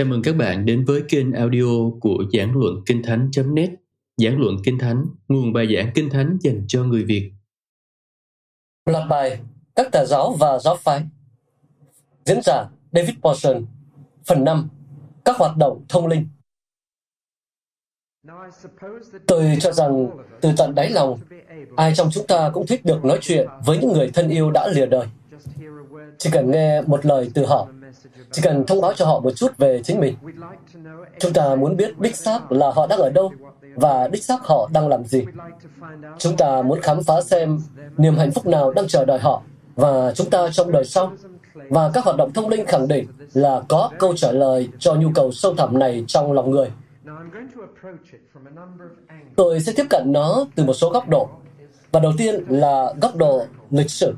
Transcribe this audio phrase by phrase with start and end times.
[0.00, 3.70] Chào mừng các bạn đến với kênh audio của Giảng Luận Kinh Thánh.net
[4.16, 7.32] Giảng Luận Kinh Thánh, nguồn bài giảng Kinh Thánh dành cho người Việt.
[8.86, 9.40] Loạt bài
[9.74, 11.02] Các tà giáo và giáo phái.
[12.24, 13.64] Diễn giả David Paulson.
[14.26, 14.68] Phần 5
[15.24, 16.28] Các hoạt động thông linh.
[19.26, 20.08] Tôi cho rằng
[20.40, 21.20] từ tận đáy lòng,
[21.76, 24.68] ai trong chúng ta cũng thích được nói chuyện với những người thân yêu đã
[24.68, 25.06] lìa đời.
[26.18, 27.68] Chỉ cần nghe một lời từ họ,
[28.30, 30.14] chỉ cần thông báo cho họ một chút về chính mình.
[31.18, 33.32] Chúng ta muốn biết đích xác là họ đang ở đâu
[33.74, 35.24] và đích xác họ đang làm gì.
[36.18, 37.60] Chúng ta muốn khám phá xem
[37.96, 39.42] niềm hạnh phúc nào đang chờ đợi họ
[39.74, 41.12] và chúng ta trong đời sau.
[41.54, 45.08] Và các hoạt động thông linh khẳng định là có câu trả lời cho nhu
[45.14, 46.70] cầu sâu thẳm này trong lòng người.
[49.36, 51.28] Tôi sẽ tiếp cận nó từ một số góc độ.
[51.92, 54.14] Và đầu tiên là góc độ lịch sử.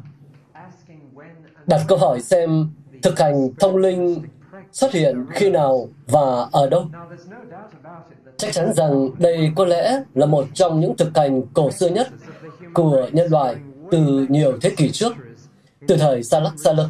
[1.67, 2.71] Đặt câu hỏi xem
[3.03, 4.23] thực hành thông linh
[4.73, 6.87] xuất hiện khi nào và ở đâu.
[8.37, 12.09] Chắc chắn rằng đây có lẽ là một trong những thực hành cổ xưa nhất
[12.75, 13.57] của nhân loại
[13.91, 15.13] từ nhiều thế kỷ trước,
[15.89, 16.89] từ thời Sa lắc Sa lơ.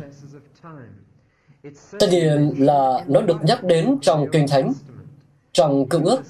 [1.98, 4.72] Tất nhiên là nó được nhắc đến trong Kinh Thánh,
[5.52, 6.22] trong Cựu ước.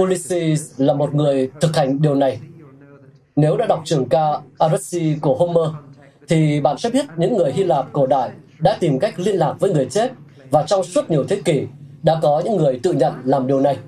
[0.00, 2.40] Ulysses là một người thực hành điều này.
[3.36, 5.74] Nếu đã đọc trường ca Arasi của Homer,
[6.32, 9.54] thì bạn sẽ biết những người Hy Lạp cổ đại đã tìm cách liên lạc
[9.60, 10.12] với người chết
[10.50, 11.66] và trong suốt nhiều thế kỷ
[12.02, 13.78] đã có những người tự nhận làm điều này.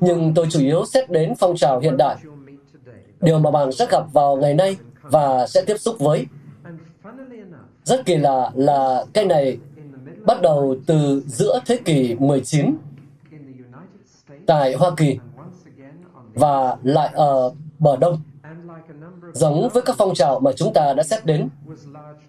[0.00, 2.16] Nhưng tôi chủ yếu xét đến phong trào hiện đại,
[3.20, 6.26] điều mà bạn sẽ gặp vào ngày nay và sẽ tiếp xúc với.
[7.84, 9.58] Rất kỳ lạ là cái này
[10.26, 12.76] bắt đầu từ giữa thế kỷ 19
[14.46, 15.18] tại Hoa Kỳ
[16.34, 18.22] và lại ở bờ đông.
[19.32, 21.48] Giống với các phong trào mà chúng ta đã xét đến,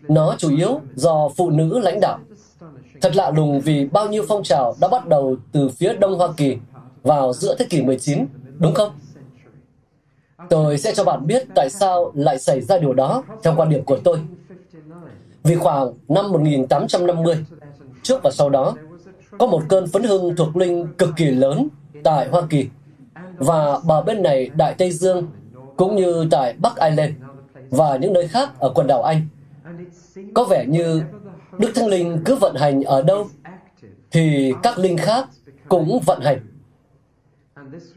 [0.02, 2.20] nó chủ yếu do phụ nữ lãnh đạo.
[3.02, 6.30] Thật lạ lùng vì bao nhiêu phong trào đã bắt đầu từ phía đông Hoa
[6.38, 6.58] Kỳ
[7.04, 8.26] vào giữa thế kỷ 19,
[8.58, 8.92] đúng không?
[10.50, 13.84] Tôi sẽ cho bạn biết tại sao lại xảy ra điều đó theo quan điểm
[13.84, 14.20] của tôi.
[15.44, 17.46] Vì khoảng năm 1850,
[18.04, 18.76] trước và sau đó,
[19.38, 21.68] có một cơn phấn hưng thuộc linh cực kỳ lớn
[22.04, 22.68] tại Hoa Kỳ
[23.38, 25.28] và bờ bên này Đại Tây Dương
[25.82, 27.14] cũng như tại Bắc Ireland
[27.70, 29.28] và những nơi khác ở quần đảo Anh.
[30.34, 31.04] Có vẻ như
[31.58, 33.28] Đức Thánh Linh cứ vận hành ở đâu
[34.12, 35.30] thì các linh khác
[35.70, 36.40] cũng vận hành.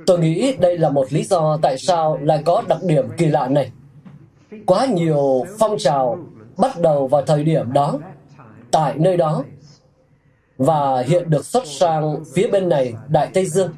[0.06, 3.49] Tôi nghĩ đây là một lý do tại sao lại có đặc điểm kỳ lạ
[3.49, 3.71] này.
[4.67, 6.19] Quá nhiều phong trào
[6.59, 7.99] bắt đầu vào thời điểm đó,
[8.71, 9.44] tại nơi đó,
[10.56, 13.71] và hiện được xuất sang phía bên này Đại Tây Dương,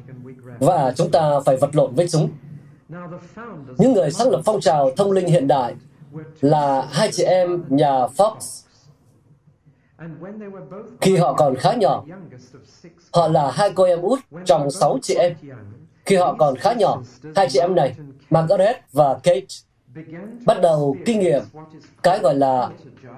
[0.59, 2.29] và chúng ta phải vật lộn với chúng.
[3.77, 5.75] Những người sáng lập phong trào thông linh hiện đại
[6.41, 8.63] là hai chị em nhà Fox.
[11.01, 12.03] Khi họ còn khá nhỏ,
[13.13, 15.33] họ là hai cô em út trong sáu chị em.
[16.05, 17.01] Khi họ còn khá nhỏ,
[17.35, 17.95] hai chị em này,
[18.29, 19.45] Margaret và Kate,
[20.45, 21.41] bắt đầu kinh nghiệm
[22.03, 22.69] cái gọi là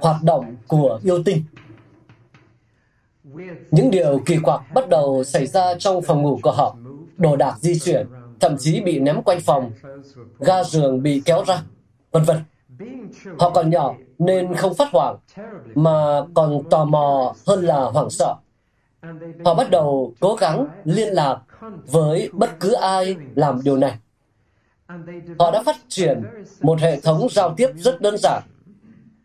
[0.01, 1.43] hoạt động của yêu tinh.
[3.71, 6.75] Những điều kỳ quặc bắt đầu xảy ra trong phòng ngủ của họ,
[7.17, 8.07] đồ đạc di chuyển,
[8.39, 9.71] thậm chí bị ném quanh phòng,
[10.39, 11.63] ga giường bị kéo ra,
[12.11, 12.37] vân vân.
[13.39, 15.17] Họ còn nhỏ nên không phát hoảng,
[15.75, 18.35] mà còn tò mò hơn là hoảng sợ.
[19.45, 21.39] Họ bắt đầu cố gắng liên lạc
[21.87, 23.97] với bất cứ ai làm điều này.
[25.39, 26.23] Họ đã phát triển
[26.61, 28.43] một hệ thống giao tiếp rất đơn giản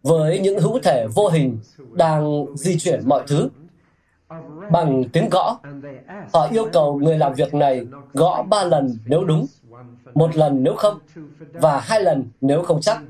[0.03, 1.59] với những hữu thể vô hình
[1.93, 3.49] đang di chuyển mọi thứ
[4.71, 5.59] bằng tiếng gõ.
[6.33, 9.47] Họ yêu cầu người làm việc này gõ ba lần nếu đúng,
[10.15, 10.99] một lần nếu không,
[11.53, 13.03] và hai lần nếu không chắc.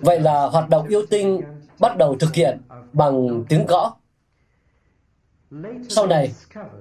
[0.00, 1.40] Vậy là hoạt động yêu tinh
[1.80, 2.60] bắt đầu thực hiện
[2.92, 3.94] bằng tiếng gõ.
[5.88, 6.32] Sau này,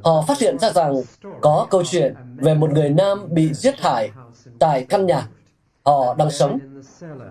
[0.03, 0.95] họ phát hiện ra rằng
[1.41, 4.11] có câu chuyện về một người nam bị giết hại
[4.59, 5.27] tại căn nhà
[5.83, 6.59] họ đang sống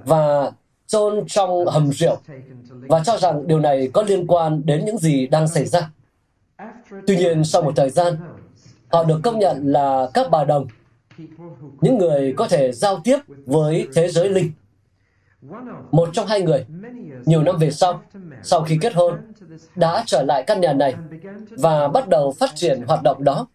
[0.05, 0.53] và
[0.87, 2.17] chôn trong hầm rượu
[2.89, 5.91] và cho rằng điều này có liên quan đến những gì đang xảy ra.
[7.07, 8.17] Tuy nhiên, sau một thời gian,
[8.89, 10.67] họ được công nhận là các bà đồng,
[11.81, 14.53] những người có thể giao tiếp với thế giới linh.
[15.93, 16.67] Một trong hai người,
[17.27, 18.03] nhiều năm về sau,
[18.43, 19.19] sau khi kết hôn,
[19.77, 20.95] đã trở lại căn nhà này
[21.51, 23.47] và bắt đầu phát triển hoạt động đó,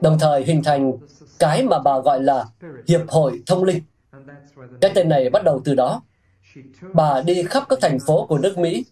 [0.00, 0.92] đồng thời hình thành
[1.38, 2.44] cái mà bà gọi là
[2.88, 3.82] Hiệp hội Thông linh.
[4.80, 6.02] Cái tên này bắt đầu từ đó.
[6.94, 8.84] Bà đi khắp các thành phố của nước Mỹ,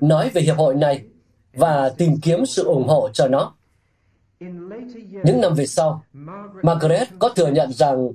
[0.00, 1.04] nói về hiệp hội này
[1.52, 3.54] và tìm kiếm sự ủng hộ cho nó.
[5.24, 6.04] Những năm về sau,
[6.62, 8.08] Margaret có thừa nhận rằng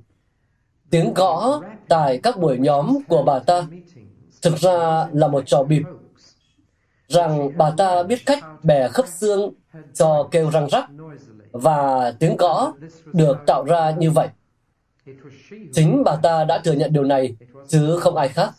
[0.89, 3.67] tiếng gõ tại các buổi nhóm của bà ta
[4.41, 5.83] thực ra là một trò bịp
[7.07, 9.53] rằng bà ta biết cách bè khớp xương
[9.93, 10.89] cho kêu răng rắc
[11.51, 12.73] và tiếng gõ
[13.13, 14.27] được tạo ra như vậy.
[15.73, 17.35] Chính bà ta đã thừa nhận điều này,
[17.67, 18.51] chứ không ai khác.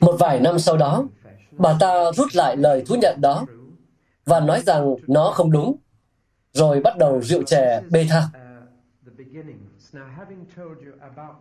[0.00, 1.04] Một vài năm sau đó,
[1.52, 3.46] bà ta rút lại lời thú nhận đó
[4.24, 5.76] và nói rằng nó không đúng,
[6.52, 8.22] rồi bắt đầu rượu chè bê tha.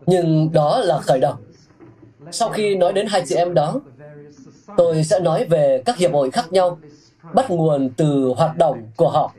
[0.06, 1.36] Nhưng đó là khởi đầu.
[2.32, 3.82] Sau khi nói đến hai chị em đó,
[4.78, 6.80] tôi sẽ nói về các hiệp hội khác nhau,
[7.34, 9.34] bắt nguồn từ hoạt động của họ.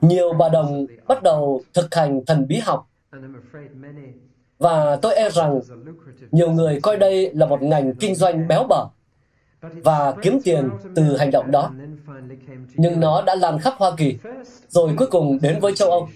[0.00, 2.88] Nhiều bà đồng bắt đầu thực hành thần bí học
[4.58, 5.60] và tôi e rằng
[6.30, 8.86] nhiều người coi đây là một ngành kinh doanh béo bở
[9.60, 11.70] và kiếm tiền từ hành động đó.
[12.74, 14.18] Nhưng nó đã lan khắp Hoa Kỳ,
[14.68, 16.08] rồi cuối cùng đến với châu Âu.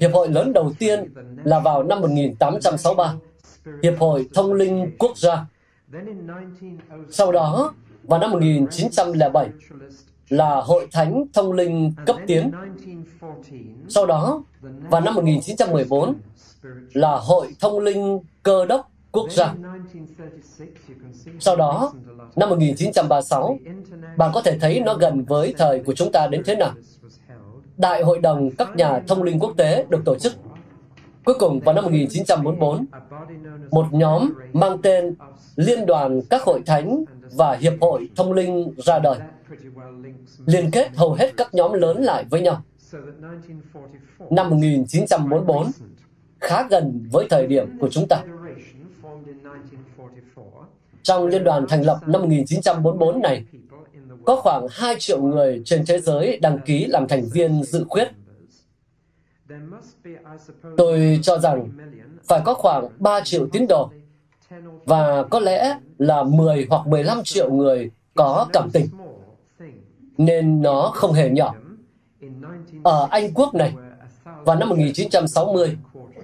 [0.00, 1.14] Hiệp hội lớn đầu tiên
[1.44, 3.14] là vào năm 1863,
[3.82, 5.46] Hiệp hội Thông linh Quốc gia.
[7.10, 9.48] Sau đó, vào năm 1907,
[10.28, 12.50] là Hội Thánh Thông linh cấp tiến.
[13.88, 14.42] Sau đó,
[14.90, 16.14] vào năm 1914,
[16.92, 19.54] là Hội Thông linh Cơ đốc Quốc gia.
[21.40, 21.92] Sau đó,
[22.36, 23.58] năm 1936,
[24.16, 26.72] bạn có thể thấy nó gần với thời của chúng ta đến thế nào.
[27.76, 30.32] Đại hội đồng các nhà thông linh quốc tế được tổ chức.
[31.24, 32.84] Cuối cùng vào năm 1944,
[33.70, 35.14] một nhóm mang tên
[35.56, 39.18] Liên đoàn các hội thánh và Hiệp hội Thông linh ra đời,
[40.46, 42.62] liên kết hầu hết các nhóm lớn lại với nhau.
[44.30, 45.66] Năm 1944,
[46.42, 48.22] khá gần với thời điểm của chúng ta.
[51.02, 53.44] Trong liên đoàn thành lập năm 1944 này,
[54.24, 58.08] có khoảng 2 triệu người trên thế giới đăng ký làm thành viên dự khuyết.
[60.76, 61.68] Tôi cho rằng
[62.28, 63.90] phải có khoảng 3 triệu tín đồ
[64.84, 68.86] và có lẽ là 10 hoặc 15 triệu người có cảm tình.
[70.18, 71.54] Nên nó không hề nhỏ.
[72.82, 73.74] Ở Anh Quốc này,
[74.24, 75.76] vào năm 1960,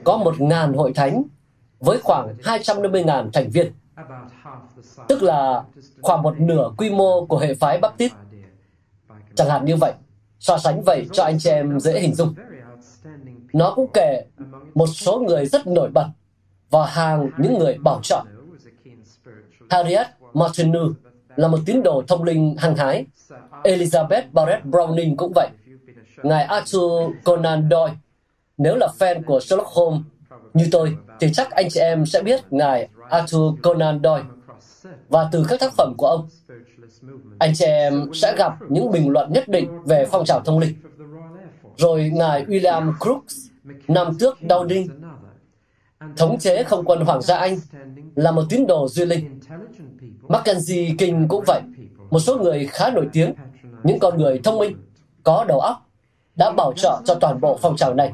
[0.05, 1.23] có 1.000 hội thánh
[1.81, 3.73] với khoảng 250.000 thành viên,
[5.09, 5.63] tức là
[6.03, 8.13] khoảng một nửa quy mô của hệ phái Baptist.
[9.35, 9.93] Chẳng hạn như vậy,
[10.39, 12.35] so sánh vậy cho anh chị em dễ hình dung.
[13.53, 14.25] Nó cũng kể
[14.75, 16.07] một số người rất nổi bật
[16.71, 18.25] và hàng những người bảo trợ.
[19.71, 20.89] Harriet Martineau
[21.37, 23.07] là một tín đồ thông linh hăng hái.
[23.63, 25.49] Elizabeth Barrett Browning cũng vậy.
[26.23, 27.95] Ngài Arthur Conan Doyle,
[28.59, 30.03] nếu là fan của Sherlock Holmes
[30.55, 34.25] như tôi, thì chắc anh chị em sẽ biết Ngài Arthur Conan Doyle
[35.09, 36.29] và từ các tác phẩm của ông.
[37.39, 40.75] Anh chị em sẽ gặp những bình luận nhất định về phong trào thông linh.
[41.77, 43.37] Rồi Ngài William Crookes,
[43.89, 44.89] Nam tước Downing,
[46.17, 47.59] thống chế không quân Hoàng gia Anh,
[48.15, 49.41] là một tín đồ duy linh.
[50.29, 51.61] Mackenzie King cũng vậy.
[52.11, 53.35] Một số người khá nổi tiếng,
[53.83, 54.77] những con người thông minh,
[55.23, 55.77] có đầu óc,
[56.37, 58.13] đã bảo trợ cho toàn bộ phong trào này.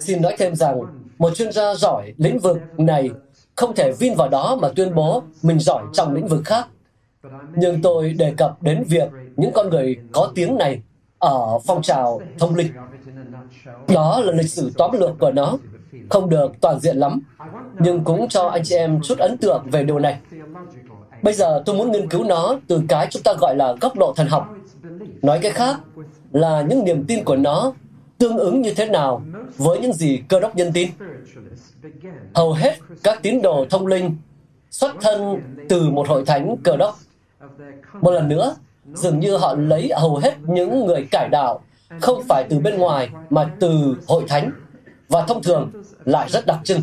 [0.00, 0.80] Xin nói thêm rằng,
[1.18, 3.10] một chuyên gia giỏi lĩnh vực này
[3.56, 6.66] không thể vin vào đó mà tuyên bố mình giỏi trong lĩnh vực khác.
[7.56, 10.82] Nhưng tôi đề cập đến việc những con người có tiếng này
[11.18, 12.72] ở phong trào thông linh.
[13.88, 15.56] Đó là lịch sử tóm lược của nó,
[16.10, 17.20] không được toàn diện lắm,
[17.78, 20.18] nhưng cũng cho anh chị em chút ấn tượng về điều này.
[21.22, 24.12] Bây giờ tôi muốn nghiên cứu nó từ cái chúng ta gọi là góc độ
[24.16, 24.48] thần học.
[25.22, 25.76] Nói cái khác
[26.32, 27.72] là những niềm tin của nó
[28.18, 29.22] tương ứng như thế nào
[29.56, 30.90] với những gì cơ đốc nhân tin.
[32.34, 34.16] Hầu hết các tín đồ thông linh
[34.70, 36.98] xuất thân từ một hội thánh cơ đốc.
[38.00, 38.56] Một lần nữa,
[38.94, 41.60] dường như họ lấy hầu hết những người cải đạo
[42.00, 44.50] không phải từ bên ngoài mà từ hội thánh
[45.08, 45.70] và thông thường
[46.04, 46.82] lại rất đặc trưng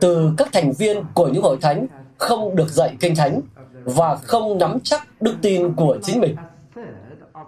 [0.00, 1.86] từ các thành viên của những hội thánh
[2.18, 3.40] không được dạy kinh thánh
[3.84, 6.36] và không nắm chắc đức tin của chính mình.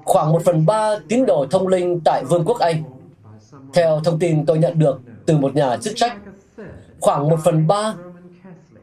[0.05, 2.83] Khoảng một phần ba tín đồ thông linh tại Vương quốc Anh,
[3.73, 6.17] theo thông tin tôi nhận được từ một nhà chức trách,
[7.01, 7.95] khoảng một phần ba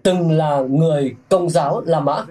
[0.04, 2.26] từng là người công giáo La Mã.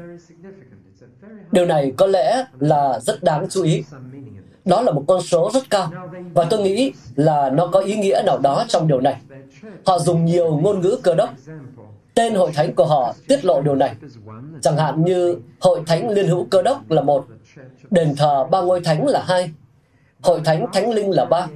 [1.52, 3.84] Điều này có lẽ là rất đáng chú ý.
[4.64, 5.90] Đó là một con số rất cao,
[6.34, 9.16] và tôi nghĩ là nó có ý nghĩa nào đó trong điều này.
[9.87, 11.30] Họ dùng nhiều ngôn ngữ cơ đốc.
[12.14, 13.94] Tên hội thánh của họ tiết lộ điều này.
[14.62, 17.26] Chẳng hạn như Hội Thánh Liên hữu Cơ đốc là một,
[17.90, 19.50] đền thờ ba ngôi thánh là hai,
[20.23, 21.46] Hội Thánh Thánh Linh là ba.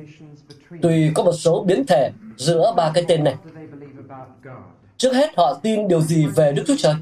[0.83, 3.35] Tuy có một số biến thể giữa ba cái tên này.
[4.97, 6.95] Trước hết, họ tin điều gì về Đức Chúa Trời?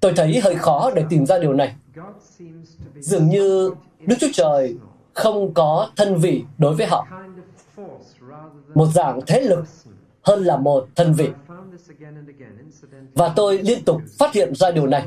[0.00, 1.74] Tôi thấy hơi khó để tìm ra điều này.
[3.00, 3.70] Dường như
[4.06, 4.76] Đức Chúa Trời
[5.12, 7.06] không có thân vị đối với họ.
[8.74, 9.64] Một dạng thế lực
[10.22, 11.28] hơn là một thân vị.
[13.14, 15.06] Và tôi liên tục phát hiện ra điều này.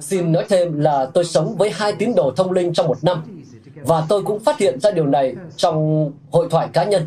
[0.00, 3.41] Xin nói thêm là tôi sống với hai tín đồ thông linh trong một năm
[3.74, 7.02] và tôi cũng phát hiện ra điều này trong hội thoại cá nhân.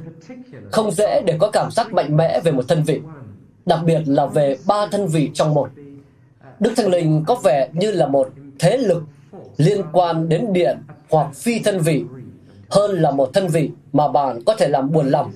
[0.71, 3.01] Không dễ để có cảm giác mạnh mẽ về một thân vị,
[3.65, 5.69] đặc biệt là về ba thân vị trong một.
[6.59, 8.29] Đức Thánh Linh có vẻ như là một
[8.59, 9.03] thế lực
[9.57, 10.77] liên quan đến điện
[11.09, 12.03] hoặc phi thân vị
[12.69, 15.31] hơn là một thân vị mà bạn có thể làm buồn lòng.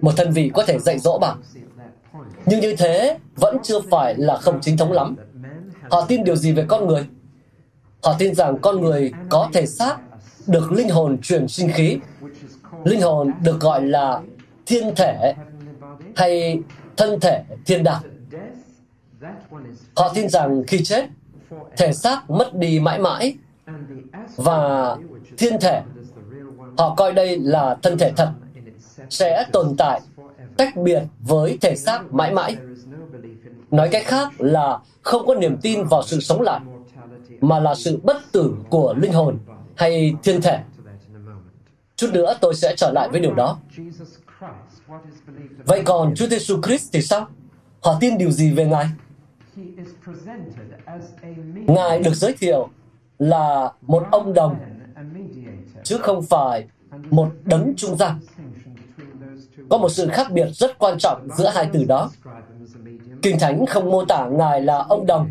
[0.00, 1.38] Một thân vị có thể dạy dỗ bạn.
[2.46, 5.16] Nhưng như thế vẫn chưa phải là không chính thống lắm.
[5.90, 7.06] Họ tin điều gì về con người?
[8.02, 9.96] Họ tin rằng con người có thể xác
[10.48, 11.98] được linh hồn truyền sinh khí.
[12.84, 14.20] Linh hồn được gọi là
[14.66, 15.34] thiên thể
[16.16, 16.60] hay
[16.96, 18.02] thân thể thiên đàng.
[19.96, 21.04] Họ tin rằng khi chết,
[21.76, 23.34] thể xác mất đi mãi mãi
[24.36, 24.96] và
[25.38, 25.82] thiên thể,
[26.78, 28.32] họ coi đây là thân thể thật,
[29.10, 30.00] sẽ tồn tại
[30.56, 32.56] tách biệt với thể xác mãi mãi.
[33.70, 36.60] Nói cách khác là không có niềm tin vào sự sống lại,
[37.40, 39.38] mà là sự bất tử của linh hồn
[39.78, 40.60] hay thiên thể.
[41.96, 43.58] Chút nữa tôi sẽ trở lại với điều đó.
[45.64, 47.26] Vậy còn Chúa Giêsu Christ thì sao?
[47.82, 48.86] Họ tin điều gì về Ngài?
[51.66, 52.68] Ngài được giới thiệu
[53.18, 54.56] là một ông đồng,
[55.84, 56.66] chứ không phải
[57.10, 58.20] một đấng trung gian.
[59.70, 62.10] Có một sự khác biệt rất quan trọng giữa hai từ đó.
[63.22, 65.30] Kinh Thánh không mô tả Ngài là ông đồng,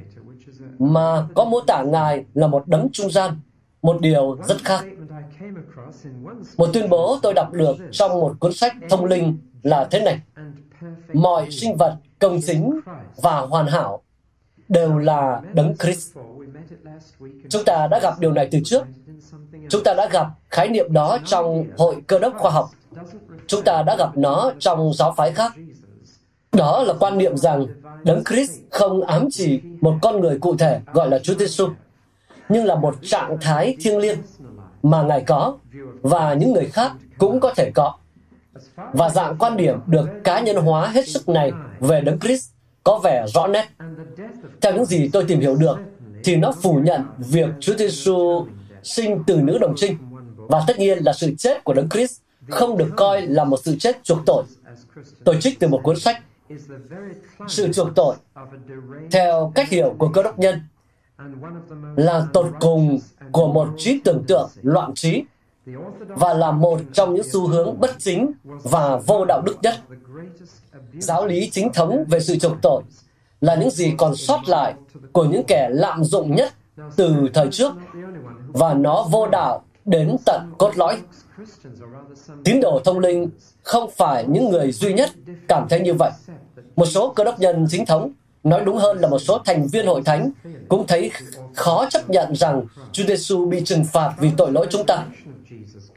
[0.80, 3.40] mà có mô tả Ngài là một đấng trung gian,
[3.82, 4.86] một điều rất khác.
[6.58, 10.20] Một tuyên bố tôi đọc được trong một cuốn sách thông linh là thế này.
[11.14, 12.80] Mọi sinh vật công chính
[13.16, 14.04] và hoàn hảo
[14.70, 16.18] đều là đấng Christ.
[17.50, 18.84] Chúng ta đã gặp điều này từ trước.
[19.70, 22.70] Chúng ta đã gặp khái niệm đó trong hội cơ đốc khoa học.
[23.48, 25.54] Chúng ta đã gặp nó trong giáo phái khác.
[26.52, 27.66] Đó là quan niệm rằng
[28.04, 31.68] đấng Christ không ám chỉ một con người cụ thể gọi là Chúa Giêsu,
[32.50, 34.18] nhưng là một trạng thái thiêng liêng
[34.84, 35.58] mà Ngài có
[36.02, 37.94] và những người khác cũng có thể có.
[38.94, 42.50] Và dạng quan điểm được cá nhân hóa hết sức này về Đấng Christ
[42.84, 43.68] có vẻ rõ nét.
[44.62, 45.78] Theo những gì tôi tìm hiểu được,
[46.24, 48.46] thì nó phủ nhận việc Chúa Giêsu
[48.84, 49.98] sinh từ nữ đồng trinh
[50.36, 53.76] và tất nhiên là sự chết của Đấng Christ không được coi là một sự
[53.80, 54.44] chết chuộc tội.
[55.24, 56.24] Tôi trích từ một cuốn sách
[57.48, 58.16] Sự chuộc tội
[59.12, 60.62] theo cách hiểu của cơ đốc nhân
[61.96, 63.00] là tột cùng
[63.32, 65.24] của một trí tưởng tượng loạn trí
[66.08, 69.76] và là một trong những xu hướng bất chính và vô đạo đức nhất.
[70.94, 72.84] Giáo lý chính thống về sự trục tội
[73.42, 74.74] là những gì còn sót lại
[75.14, 76.54] của những kẻ lạm dụng nhất
[76.96, 77.74] từ thời trước
[78.48, 80.98] và nó vô đạo đến tận cốt lõi.
[82.44, 83.30] Tín đồ thông linh
[83.64, 85.10] không phải những người duy nhất
[85.48, 86.12] cảm thấy như vậy.
[86.76, 88.12] Một số cơ đốc nhân chính thống,
[88.50, 90.32] nói đúng hơn là một số thành viên hội thánh,
[90.70, 91.12] cũng thấy
[91.54, 95.04] khó chấp nhận rằng Chúa Giêsu bị trừng phạt vì tội lỗi chúng ta.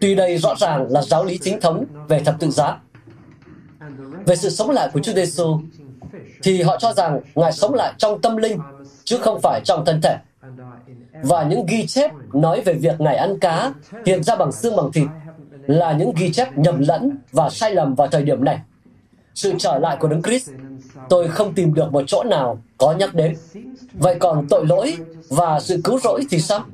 [0.00, 2.78] Tuy đây rõ ràng là giáo lý chính thống về thập tự giá.
[4.26, 5.60] Về sự sống lại của Chúa Giêsu,
[6.42, 8.58] thì họ cho rằng Ngài sống lại trong tâm linh,
[9.04, 10.16] chứ không phải trong thân thể.
[11.22, 13.72] Và những ghi chép nói về việc Ngài ăn cá
[14.06, 15.08] hiện ra bằng xương bằng thịt
[15.66, 18.58] là những ghi chép nhầm lẫn và sai lầm vào thời điểm này.
[19.34, 20.50] Sự trở lại của Đấng Christ,
[21.10, 23.36] tôi không tìm được một chỗ nào có nhắc đến.
[23.92, 24.96] Vậy còn tội lỗi
[25.28, 26.64] và sự cứu rỗi thì sao?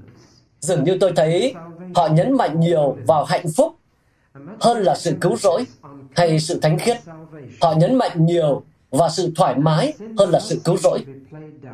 [0.60, 1.54] Dường như tôi thấy
[1.94, 3.72] họ nhấn mạnh nhiều vào hạnh phúc
[4.60, 5.66] hơn là sự cứu rỗi
[6.14, 6.96] hay sự thánh khiết.
[7.60, 11.04] Họ nhấn mạnh nhiều vào sự thoải mái hơn là sự cứu rỗi.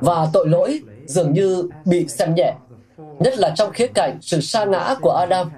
[0.01, 2.55] Và tội lỗi dường như bị xem nhẹ,
[3.19, 5.51] nhất là trong khía cạnh sự sa ngã của Adam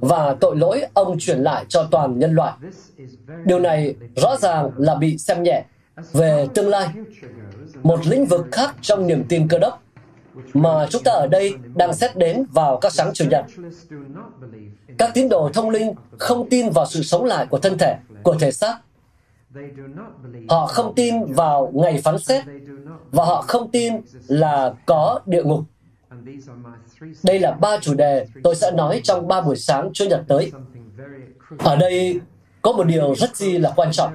[0.00, 2.52] và tội lỗi ông truyền lại cho toàn nhân loại.
[3.44, 5.64] Điều này rõ ràng là bị xem nhẹ
[6.12, 6.88] về tương lai,
[7.82, 9.82] một lĩnh vực khác trong niềm tin cơ đốc
[10.54, 13.44] mà chúng ta ở đây đang xét đến vào các sáng Chủ nhật.
[14.98, 18.34] Các tín đồ thông linh không tin vào sự sống lại của thân thể, của
[18.34, 18.78] thể xác.
[20.48, 22.44] Họ không tin vào ngày phán xét
[23.10, 23.94] và họ không tin
[24.26, 25.60] là có địa ngục.
[27.22, 30.52] Đây là ba chủ đề tôi sẽ nói trong ba buổi sáng Chủ nhật tới.
[31.58, 32.20] Ở đây
[32.62, 34.12] có một điều rất gì là quan trọng.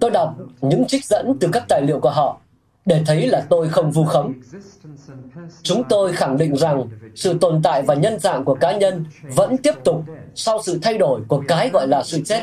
[0.00, 2.40] Tôi đọc những trích dẫn từ các tài liệu của họ
[2.86, 4.32] để thấy là tôi không vu khống.
[5.62, 9.56] Chúng tôi khẳng định rằng sự tồn tại và nhân dạng của cá nhân vẫn
[9.56, 12.42] tiếp tục sau sự thay đổi của cái gọi là sự chết.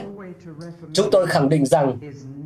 [0.93, 1.97] Chúng tôi khẳng định rằng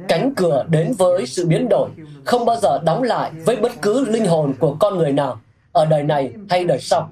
[0.07, 1.89] cánh cửa đến với sự biến đổi
[2.25, 5.39] không bao giờ đóng lại với bất cứ linh hồn của con người nào
[5.71, 7.09] ở đời này hay đời sau.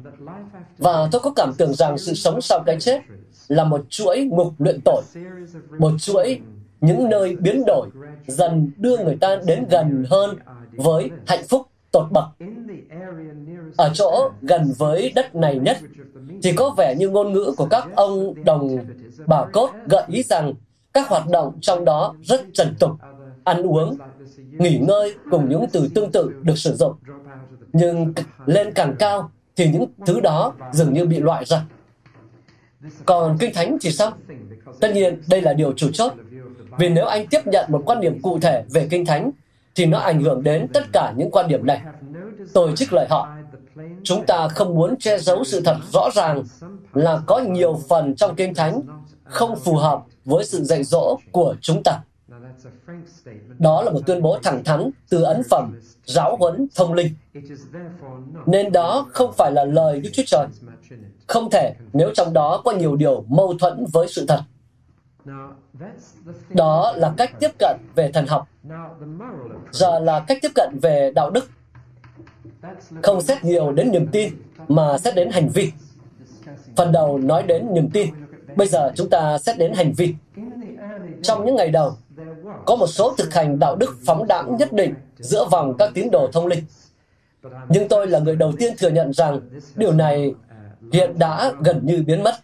[0.77, 3.01] Và tôi có cảm tưởng rằng sự sống sau cái chết
[3.47, 5.03] là một chuỗi ngục luyện tội,
[5.79, 6.39] một chuỗi
[6.85, 7.89] những nơi biến đổi
[8.27, 10.37] dần đưa người ta đến gần hơn
[10.71, 11.61] với hạnh phúc
[11.91, 12.25] tột bậc.
[13.77, 15.77] Ở chỗ gần với đất này nhất,
[16.43, 18.77] thì có vẻ như ngôn ngữ của các ông đồng
[19.27, 20.53] bà cốt gợi ý rằng
[20.93, 22.91] các hoạt động trong đó rất trần tục,
[23.43, 23.97] ăn uống,
[24.37, 26.93] nghỉ ngơi cùng những từ tương tự được sử dụng.
[27.73, 28.13] Nhưng
[28.45, 31.65] lên càng cao thì những thứ đó dường như bị loại ra.
[33.05, 34.11] Còn Kinh Thánh thì sao?
[34.79, 36.13] Tất nhiên, đây là điều chủ chốt.
[36.77, 39.31] Vì nếu anh tiếp nhận một quan điểm cụ thể về Kinh Thánh,
[39.75, 41.81] thì nó ảnh hưởng đến tất cả những quan điểm này.
[42.53, 43.29] Tôi trích lời họ.
[44.03, 46.43] Chúng ta không muốn che giấu sự thật rõ ràng
[46.93, 48.81] là có nhiều phần trong Kinh Thánh
[49.23, 51.99] không phù hợp với sự dạy dỗ của chúng ta.
[53.59, 57.13] Đó là một tuyên bố thẳng thắn từ ấn phẩm giáo huấn thông linh.
[58.45, 60.47] Nên đó không phải là lời Đức Chúa Trời.
[61.27, 64.39] Không thể nếu trong đó có nhiều điều mâu thuẫn với sự thật.
[66.49, 68.47] Đó là cách tiếp cận về thần học.
[69.71, 71.49] Giờ là cách tiếp cận về đạo đức.
[73.03, 74.33] Không xét nhiều đến niềm tin,
[74.67, 75.71] mà xét đến hành vi.
[76.75, 78.09] Phần đầu nói đến niềm tin.
[78.55, 80.15] Bây giờ chúng ta xét đến hành vi.
[81.21, 81.97] Trong những ngày đầu,
[82.65, 86.11] có một số thực hành đạo đức phóng đẳng nhất định giữa vòng các tín
[86.11, 86.63] đồ thông linh.
[87.69, 89.39] Nhưng tôi là người đầu tiên thừa nhận rằng
[89.75, 90.33] điều này
[90.93, 92.35] hiện đã gần như biến mất.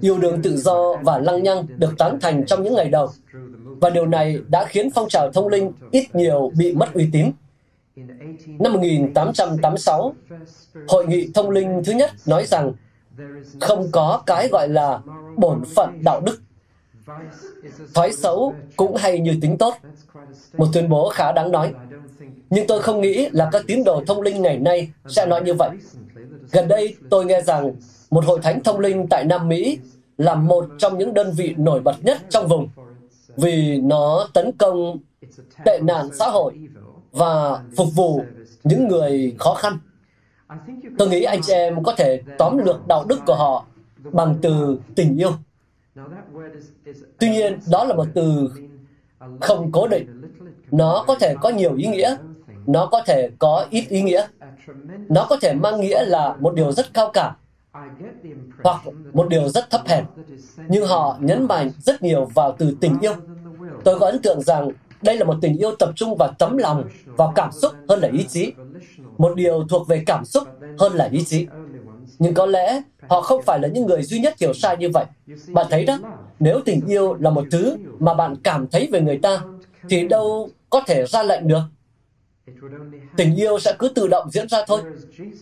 [0.00, 3.10] Yêu đương tự do và lăng nhăng được tán thành trong những ngày đầu,
[3.80, 7.32] và điều này đã khiến phong trào thông linh ít nhiều bị mất uy tín.
[8.46, 10.14] Năm 1886,
[10.88, 12.72] Hội nghị thông linh thứ nhất nói rằng
[13.60, 15.00] không có cái gọi là
[15.36, 16.40] bổn phận đạo đức.
[17.94, 19.74] Thói xấu cũng hay như tính tốt.
[20.56, 21.72] Một tuyên bố khá đáng nói.
[22.50, 25.54] Nhưng tôi không nghĩ là các tín đồ thông linh ngày nay sẽ nói như
[25.54, 25.70] vậy.
[26.52, 27.72] Gần đây tôi nghe rằng
[28.12, 29.78] một hội thánh thông linh tại Nam Mỹ
[30.18, 32.68] là một trong những đơn vị nổi bật nhất trong vùng
[33.36, 34.98] vì nó tấn công
[35.64, 36.52] tệ nạn xã hội
[37.12, 38.22] và phục vụ
[38.64, 39.78] những người khó khăn.
[40.98, 43.66] Tôi nghĩ anh chị em có thể tóm lược đạo đức của họ
[44.12, 45.32] bằng từ tình yêu.
[47.18, 48.50] Tuy nhiên, đó là một từ
[49.40, 50.22] không cố định.
[50.70, 52.16] Nó có thể có nhiều ý nghĩa,
[52.66, 54.26] nó có thể có ít ý nghĩa.
[55.08, 57.36] Nó có thể mang nghĩa là một điều rất cao cả,
[58.62, 58.82] hoặc
[59.12, 60.04] một điều rất thấp hèn.
[60.68, 63.14] Nhưng họ nhấn mạnh rất nhiều vào từ tình yêu.
[63.84, 64.70] Tôi có ấn tượng rằng
[65.02, 68.08] đây là một tình yêu tập trung vào tấm lòng, vào cảm xúc hơn là
[68.12, 68.52] ý chí.
[69.18, 71.46] Một điều thuộc về cảm xúc hơn là ý chí.
[72.18, 75.04] Nhưng có lẽ họ không phải là những người duy nhất hiểu sai như vậy.
[75.52, 75.98] Bạn thấy đó,
[76.40, 79.40] nếu tình yêu là một thứ mà bạn cảm thấy về người ta,
[79.88, 81.62] thì đâu có thể ra lệnh được.
[83.16, 84.80] Tình yêu sẽ cứ tự động diễn ra thôi.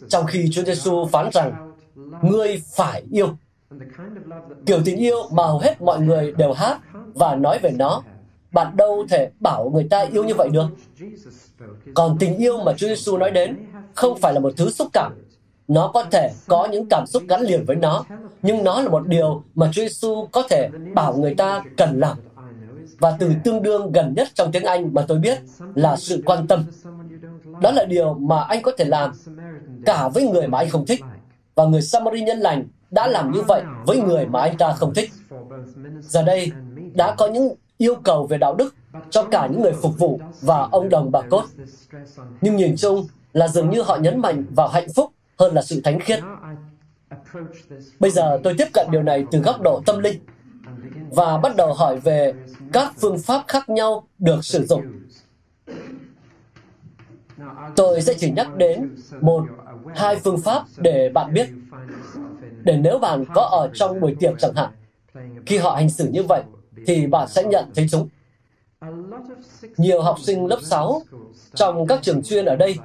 [0.09, 1.70] Trong khi Chúa Giêsu phán rằng,
[2.23, 3.29] ngươi phải yêu.
[4.67, 6.79] Kiểu tình yêu mà hầu hết mọi người đều hát
[7.15, 8.03] và nói về nó
[8.53, 10.67] bạn đâu thể bảo người ta yêu như vậy được.
[11.95, 13.57] Còn tình yêu mà Chúa Giêsu nói đến
[13.95, 15.13] không phải là một thứ xúc cảm.
[15.69, 18.05] Nó có thể có những cảm xúc gắn liền với nó,
[18.43, 22.17] nhưng nó là một điều mà Chúa Giêsu có thể bảo người ta cần làm.
[22.99, 25.39] Và từ tương đương gần nhất trong tiếng Anh mà tôi biết
[25.75, 26.65] là sự quan tâm.
[27.61, 29.13] Đó là điều mà anh có thể làm
[29.87, 31.01] cả với người mà anh không thích.
[31.61, 34.95] Và người Samari nhân lành đã làm như vậy với người mà anh ta không
[34.95, 35.11] thích.
[36.01, 36.53] Giờ đây,
[36.95, 38.75] đã có những yêu cầu về đạo đức
[39.11, 41.45] cho cả những người phục vụ và ông đồng bà cốt.
[42.41, 45.81] Nhưng nhìn chung là dường như họ nhấn mạnh vào hạnh phúc hơn là sự
[45.85, 46.21] thánh khiết.
[48.01, 50.21] Bây giờ tôi tiếp cận điều này từ góc độ tâm linh
[51.11, 52.35] và bắt đầu hỏi về
[52.73, 54.83] các phương pháp khác nhau được sử dụng.
[57.77, 59.45] Tôi sẽ chỉ nhắc đến một,
[59.95, 61.49] hai phương pháp để bạn biết.
[62.63, 64.71] Để nếu bạn có ở trong buổi tiệc chẳng hạn,
[65.47, 66.43] khi họ hành xử như vậy,
[66.87, 68.09] thì bạn sẽ nhận thấy chúng.
[69.77, 71.03] Nhiều học sinh lớp 6
[71.55, 72.77] trong các trường chuyên ở đây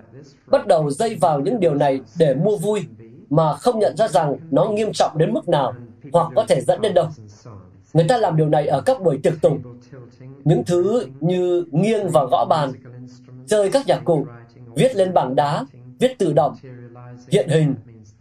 [0.47, 2.85] bắt đầu dây vào những điều này để mua vui
[3.29, 5.73] mà không nhận ra rằng nó nghiêm trọng đến mức nào
[6.13, 7.07] hoặc có thể dẫn đến đâu.
[7.93, 9.61] Người ta làm điều này ở các buổi tiệc tùng.
[10.43, 12.71] Những thứ như nghiêng và gõ bàn,
[13.47, 14.25] chơi các nhạc cụ,
[14.75, 15.65] viết lên bảng đá,
[15.99, 16.55] viết tự động,
[17.31, 17.75] hiện hình,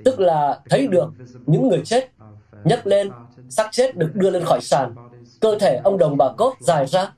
[0.05, 1.13] tức là thấy được
[1.47, 2.11] những người chết,
[2.65, 3.11] nhấc lên,
[3.49, 4.95] xác chết được đưa lên khỏi sàn,
[5.41, 7.13] cơ thể ông đồng bà cốt dài ra,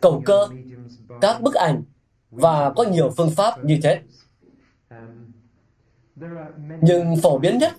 [0.00, 0.48] cầu cơ,
[1.20, 1.82] các bức ảnh
[2.30, 4.00] và có nhiều phương pháp như thế.
[6.80, 7.72] Nhưng phổ biến nhất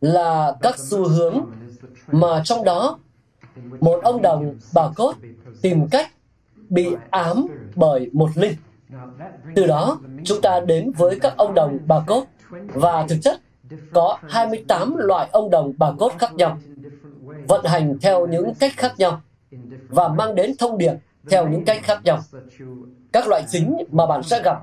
[0.00, 1.50] là các xu hướng
[2.06, 2.98] mà trong đó
[3.80, 5.14] một ông đồng bà cốt
[5.62, 6.10] tìm cách
[6.68, 8.54] bị ám bởi một linh.
[9.54, 12.24] Từ đó, chúng ta đến với các ông đồng bà cốt
[12.74, 13.40] và thực chất
[13.92, 16.58] có 28 loại ông đồng bà cốt khác nhau
[17.48, 19.20] vận hành theo những cách khác nhau
[19.88, 20.92] và mang đến thông điệp
[21.30, 22.20] theo những cách khác nhau.
[23.12, 24.58] Các loại chính mà bạn sẽ gặp.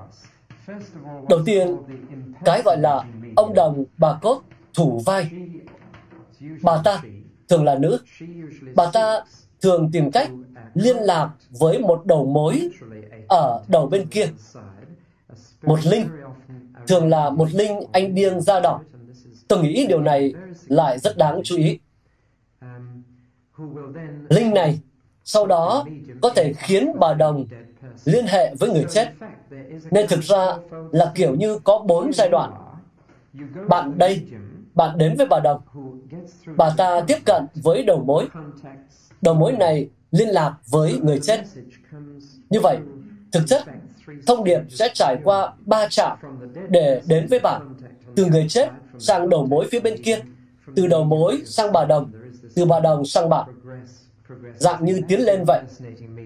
[1.28, 1.76] Đầu tiên,
[2.44, 3.04] cái gọi là
[3.36, 4.42] ông đồng bà cốt
[4.74, 5.30] thủ vai.
[6.62, 7.02] Bà ta
[7.48, 7.98] thường là nữ.
[8.74, 9.20] Bà ta
[9.62, 10.30] thường tìm cách
[10.74, 12.70] liên lạc với một đầu mối
[13.28, 14.28] ở đầu bên kia.
[15.62, 16.08] Một linh,
[16.86, 18.80] thường là một linh anh điên da đỏ.
[19.48, 20.34] Tôi nghĩ điều này
[20.66, 21.78] lại rất đáng chú ý.
[24.28, 24.80] Linh này
[25.24, 25.84] sau đó
[26.22, 27.46] có thể khiến bà đồng
[28.04, 29.12] liên hệ với người chết.
[29.90, 30.56] Nên thực ra
[30.92, 32.52] là kiểu như có bốn giai đoạn.
[33.68, 34.26] Bạn đây,
[34.74, 35.60] bạn đến với bà đồng.
[36.56, 38.28] Bà ta tiếp cận với đầu mối.
[39.20, 41.40] Đầu mối này liên lạc với người chết.
[42.50, 42.78] Như vậy,
[43.32, 43.64] thực chất,
[44.26, 46.18] thông điệp sẽ trải qua ba trạm
[46.68, 47.74] để đến với bạn.
[48.16, 50.18] Từ người chết sang đầu mối phía bên kia,
[50.76, 52.12] từ đầu mối sang bà đồng,
[52.54, 53.50] từ bà đồng sang bạn
[54.56, 55.62] dạng như tiến lên vậy.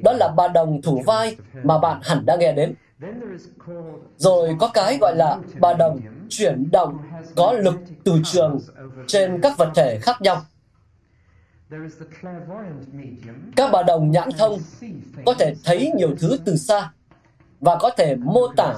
[0.05, 2.75] Đó là bà đồng thủ vai mà bạn hẳn đã nghe đến.
[4.17, 6.99] Rồi có cái gọi là bà đồng chuyển động
[7.37, 8.61] có lực từ trường
[9.07, 10.43] trên các vật thể khác nhau.
[13.57, 14.59] Các bà đồng nhãn thông
[15.27, 16.93] có thể thấy nhiều thứ từ xa
[17.61, 18.75] và có thể mô tả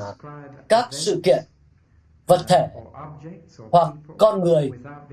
[0.68, 1.44] các sự kiện,
[2.26, 2.68] vật thể
[3.70, 4.70] hoặc con người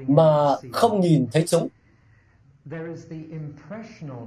[0.08, 1.68] mà không nhìn thấy chúng.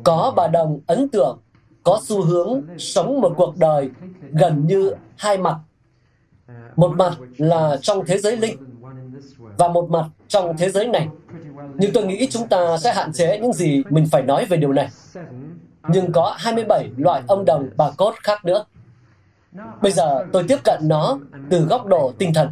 [0.05, 1.39] Có bà đồng ấn tượng,
[1.83, 5.59] có xu hướng sống một cuộc đời gần như hai mặt.
[6.77, 8.57] Một mặt là trong thế giới linh
[9.59, 11.09] và một mặt trong thế giới này.
[11.79, 14.73] Nhưng tôi nghĩ chúng ta sẽ hạn chế những gì mình phải nói về điều
[14.73, 14.89] này.
[15.89, 18.65] Nhưng có 27 loại ông đồng bà cốt khác nữa.
[19.83, 21.19] Bây giờ tôi tiếp cận nó
[21.51, 22.51] từ góc độ tinh thần.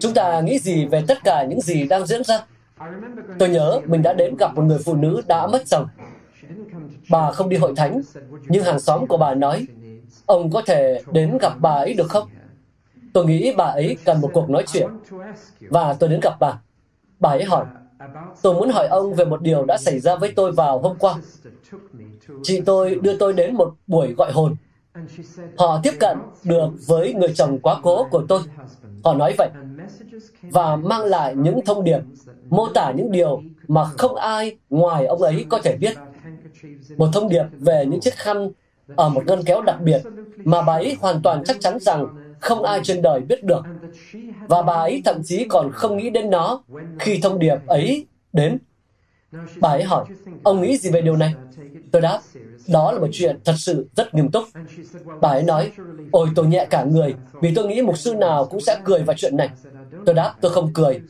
[0.00, 2.44] Chúng ta nghĩ gì về tất cả những gì đang diễn ra?
[3.38, 5.86] Tôi nhớ mình đã đến gặp một người phụ nữ đã mất chồng.
[7.10, 8.00] Bà không đi hội thánh,
[8.48, 9.66] nhưng hàng xóm của bà nói,
[10.26, 12.28] ông có thể đến gặp bà ấy được không?
[13.12, 14.88] Tôi nghĩ bà ấy cần một cuộc nói chuyện.
[15.60, 16.52] Và tôi đến gặp bà.
[17.20, 17.66] Bà ấy hỏi,
[18.42, 21.22] tôi muốn hỏi ông về một điều đã xảy ra với tôi vào hôm qua.
[22.42, 24.56] Chị tôi đưa tôi đến một buổi gọi hồn.
[25.58, 28.40] Họ tiếp cận được với người chồng quá cố của tôi.
[29.04, 29.50] Họ nói vậy.
[30.42, 32.00] Và mang lại những thông điệp
[32.50, 35.94] mô tả những điều mà không ai ngoài ông ấy có thể biết.
[36.96, 38.50] Một thông điệp về những chiếc khăn
[38.94, 40.02] ở một ngân kéo đặc biệt
[40.44, 43.62] mà bà ấy hoàn toàn chắc chắn rằng không ai trên đời biết được.
[44.48, 46.64] Và bà ấy thậm chí còn không nghĩ đến nó
[46.98, 48.58] khi thông điệp ấy đến.
[49.60, 50.06] Bà ấy hỏi,
[50.42, 51.34] ông nghĩ gì về điều này?
[51.90, 52.22] Tôi đáp,
[52.66, 54.44] đó là một chuyện thật sự rất nghiêm túc.
[55.20, 55.72] Bà ấy nói,
[56.10, 59.16] ôi tôi nhẹ cả người vì tôi nghĩ mục sư nào cũng sẽ cười vào
[59.18, 59.50] chuyện này.
[60.04, 61.02] Tôi đáp, tôi không cười.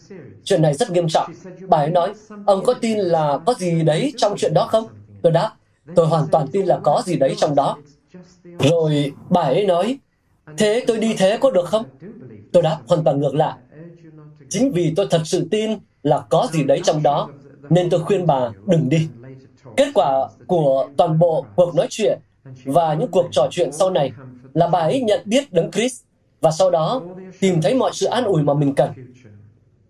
[0.44, 1.32] Chuyện này rất nghiêm trọng.
[1.68, 4.86] Bà ấy nói, ông có tin là có gì đấy trong chuyện đó không?
[5.22, 5.56] Tôi đáp,
[5.94, 7.82] tôi hoàn toàn tin là có gì đấy trong đó.
[8.58, 9.98] Rồi bà ấy nói,
[10.56, 11.84] thế tôi đi thế có được không?
[12.52, 13.58] Tôi đáp hoàn toàn ngược lại.
[14.48, 17.30] Chính vì tôi thật sự tin là có gì đấy trong đó,
[17.68, 19.08] nên tôi khuyên bà đừng đi.
[19.76, 22.18] Kết quả của toàn bộ cuộc nói chuyện
[22.64, 24.12] và những cuộc trò chuyện sau này
[24.54, 26.02] là bà ấy nhận biết Đấng Christ
[26.40, 27.02] và sau đó
[27.40, 28.90] tìm thấy mọi sự an ủi mà mình cần.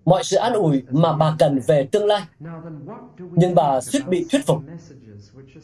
[0.04, 2.22] Mọi sự an ủi mà bà cần về tương lai.
[3.18, 4.58] Nhưng bà suýt bị thuyết phục.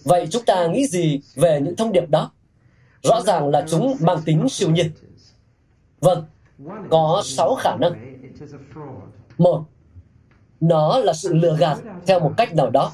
[0.04, 2.30] Vậy chúng ta nghĩ gì về những thông điệp đó?
[3.02, 4.90] Rõ ràng là chúng mang tính siêu nhiên.
[6.00, 6.24] Vâng,
[6.90, 8.16] có sáu khả năng.
[9.38, 9.64] Một,
[10.60, 12.92] nó là sự lừa gạt theo một cách nào đó.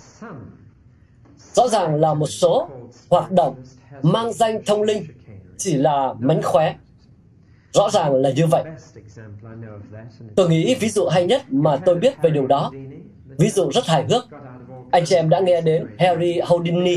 [1.53, 2.69] Rõ ràng là một số
[3.11, 3.63] hoạt động
[4.03, 5.07] mang danh thông linh
[5.59, 6.75] chỉ là mánh khóe
[7.73, 8.65] Rõ ràng là như vậy.
[10.37, 12.73] Tôi nghĩ ví dụ hay nhất mà tôi biết về điều đó,
[13.39, 14.25] ví dụ rất hài hước.
[14.91, 16.97] Anh chị em đã nghe đến Harry Houdini.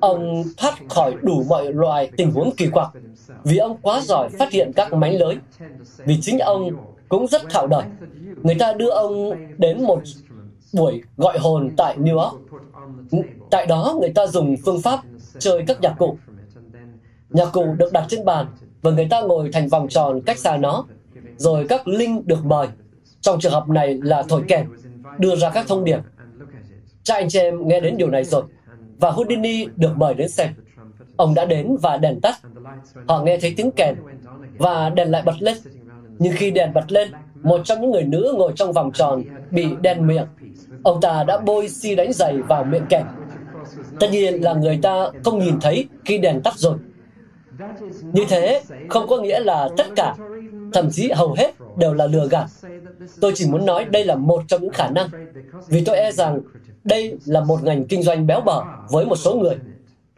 [0.00, 2.88] Ông thoát khỏi đủ mọi loại tình huống kỳ quặc
[3.44, 5.34] vì ông quá giỏi phát hiện các mánh lưới.
[6.04, 6.70] Vì chính ông
[7.08, 7.82] cũng rất thạo đời.
[8.42, 10.02] Người ta đưa ông đến một
[10.72, 12.34] buổi gọi hồn tại New York.
[13.50, 15.00] Tại đó người ta dùng phương pháp
[15.38, 16.18] chơi các nhạc cụ.
[17.30, 18.46] Nhạc cụ được đặt trên bàn
[18.82, 20.84] và người ta ngồi thành vòng tròn cách xa nó,
[21.36, 22.66] rồi các linh được mời.
[23.20, 24.66] Trong trường hợp này là thổi kèn,
[25.18, 25.98] đưa ra các thông điệp.
[27.02, 28.42] Cha anh chị em nghe đến điều này rồi,
[29.00, 30.48] và Houdini được mời đến xem.
[31.16, 32.34] Ông đã đến và đèn tắt.
[33.08, 33.94] Họ nghe thấy tiếng kèn,
[34.58, 35.56] và đèn lại bật lên.
[36.18, 37.08] Nhưng khi đèn bật lên,
[37.42, 40.26] một trong những người nữ ngồi trong vòng tròn bị đen miệng.
[40.82, 43.02] Ông ta đã bôi xi đánh giày vào miệng kèn.
[44.00, 46.76] Tất nhiên là người ta không nhìn thấy khi đèn tắt rồi.
[48.02, 50.14] Như thế không có nghĩa là tất cả,
[50.72, 52.46] thậm chí hầu hết đều là lừa gạt.
[53.20, 55.08] Tôi chỉ muốn nói đây là một trong những khả năng,
[55.68, 56.40] vì tôi e rằng
[56.84, 59.56] đây là một ngành kinh doanh béo bở với một số người,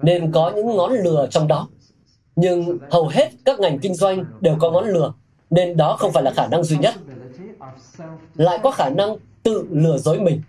[0.02, 1.68] nên có những ngón lừa trong đó.
[2.36, 5.12] Nhưng hầu hết các ngành kinh doanh đều có ngón lừa,
[5.50, 6.94] nên đó không phải là khả năng duy nhất.
[8.34, 10.42] Lại có khả năng tự lừa dối mình.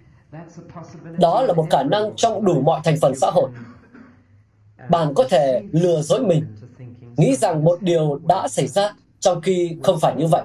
[1.17, 3.49] Đó là một khả năng trong đủ mọi thành phần xã hội.
[4.89, 6.45] Bạn có thể lừa dối mình,
[7.17, 10.43] nghĩ rằng một điều đã xảy ra trong khi không phải như vậy.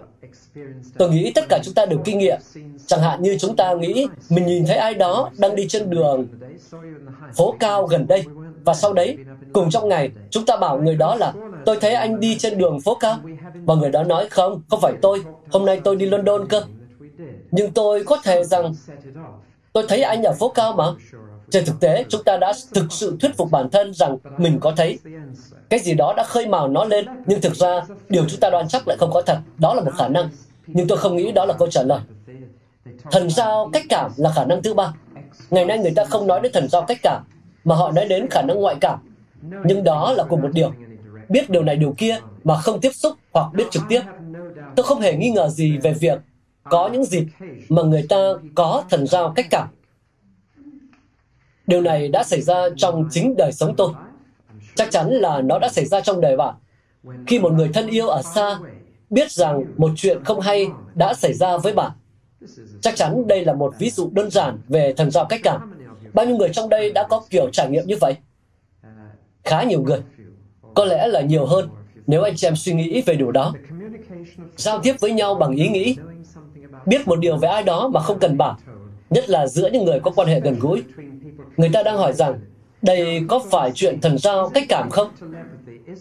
[0.99, 2.38] Tôi nghĩ tất cả chúng ta đều kinh nghiệm.
[2.87, 6.27] Chẳng hạn như chúng ta nghĩ mình nhìn thấy ai đó đang đi trên đường
[7.37, 8.25] phố cao gần đây.
[8.64, 9.16] Và sau đấy
[9.53, 11.33] cùng trong ngày chúng ta bảo người đó là
[11.66, 13.19] tôi thấy anh đi trên đường phố cao.
[13.55, 15.25] Và người đó nói không không phải tôi.
[15.51, 16.62] Hôm nay tôi đi london cơ.
[17.51, 18.75] Nhưng tôi có thể rằng
[19.73, 20.85] tôi thấy anh ở phố cao mà
[21.51, 24.73] trên thực tế, chúng ta đã thực sự thuyết phục bản thân rằng mình có
[24.77, 24.99] thấy.
[25.69, 28.69] Cái gì đó đã khơi mào nó lên, nhưng thực ra, điều chúng ta đoán
[28.69, 29.39] chắc lại không có thật.
[29.59, 30.29] Đó là một khả năng.
[30.67, 32.01] Nhưng tôi không nghĩ đó là câu trả lời.
[33.11, 34.95] Thần giao cách cảm là khả năng thứ ba.
[35.51, 37.23] Ngày nay người ta không nói đến thần giao cách cảm,
[37.65, 38.99] mà họ nói đến khả năng ngoại cảm.
[39.65, 40.73] Nhưng đó là cùng một điều.
[41.29, 44.01] Biết điều này, điều kia mà không tiếp xúc hoặc biết trực tiếp.
[44.77, 46.19] Tôi không hề nghi ngờ gì về việc
[46.71, 47.25] có những dịp
[47.69, 48.17] mà người ta
[48.55, 49.69] có thần giao cách cảm
[51.71, 53.93] điều này đã xảy ra trong chính đời sống tôi.
[54.75, 56.55] Chắc chắn là nó đã xảy ra trong đời bạn.
[57.27, 58.59] Khi một người thân yêu ở xa
[59.11, 61.91] biết rằng một chuyện không hay đã xảy ra với bạn,
[62.81, 65.75] chắc chắn đây là một ví dụ đơn giản về thần giao cách cảm.
[66.15, 68.17] Bao nhiêu người trong đây đã có kiểu trải nghiệm như vậy?
[69.45, 70.01] Khá nhiều người.
[70.75, 71.69] Có lẽ là nhiều hơn
[72.07, 73.55] nếu anh chị em suy nghĩ về điều đó.
[74.57, 75.97] Giao tiếp với nhau bằng ý nghĩ.
[76.87, 78.59] Biết một điều về ai đó mà không cần bảo
[79.11, 80.83] nhất là giữa những người có quan hệ gần gũi
[81.61, 82.40] người ta đang hỏi rằng,
[82.83, 85.09] đây có phải chuyện thần giao cách cảm không?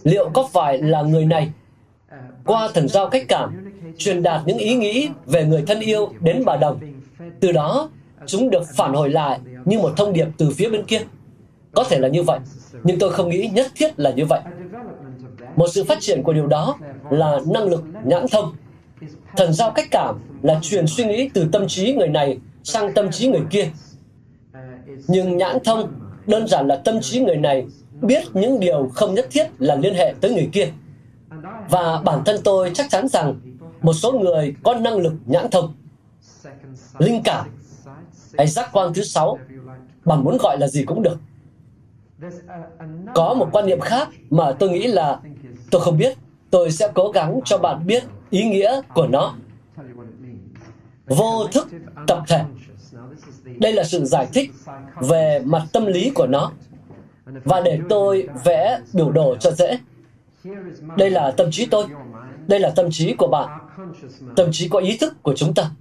[0.04, 1.50] Liệu có phải là người này?
[2.45, 6.43] Qua thần giao cách cảm, truyền đạt những ý nghĩ về người thân yêu đến
[6.45, 6.80] bà đồng.
[7.39, 7.89] Từ đó,
[8.26, 11.02] chúng được phản hồi lại như một thông điệp từ phía bên kia.
[11.72, 12.39] Có thể là như vậy,
[12.84, 14.41] nhưng tôi không nghĩ nhất thiết là như vậy.
[15.56, 16.78] Một sự phát triển của điều đó
[17.10, 18.56] là năng lực nhãn thông.
[19.38, 23.12] Thần giao cách cảm là truyền suy nghĩ từ tâm trí người này sang tâm
[23.12, 23.69] trí người kia
[25.08, 25.94] nhưng nhãn thông
[26.28, 27.66] đơn giản là tâm trí người này
[28.02, 30.68] biết những điều không nhất thiết là liên hệ tới người kia.
[31.70, 33.40] Và bản thân tôi chắc chắn rằng
[33.82, 35.74] một số người có năng lực nhãn thông.
[36.98, 37.46] Linh cảm.
[38.38, 39.40] Hay giác quan thứ sáu
[40.06, 41.18] bạn muốn gọi là gì cũng được.
[43.16, 45.20] Có một quan niệm khác mà tôi nghĩ là
[45.72, 46.18] tôi không biết,
[46.50, 49.36] tôi sẽ cố gắng cho bạn biết ý nghĩa của nó.
[51.08, 51.68] Vô thức
[52.08, 52.44] tập thể
[53.60, 54.52] đây là sự giải thích
[55.02, 56.52] về mặt tâm lý của nó.
[57.26, 59.80] Và để tôi vẽ biểu đồ cho dễ.
[60.98, 61.86] Đây là tâm trí tôi.
[62.48, 63.50] Đây là tâm trí của bạn.
[64.36, 65.72] Tâm trí có ý thức của chúng ta.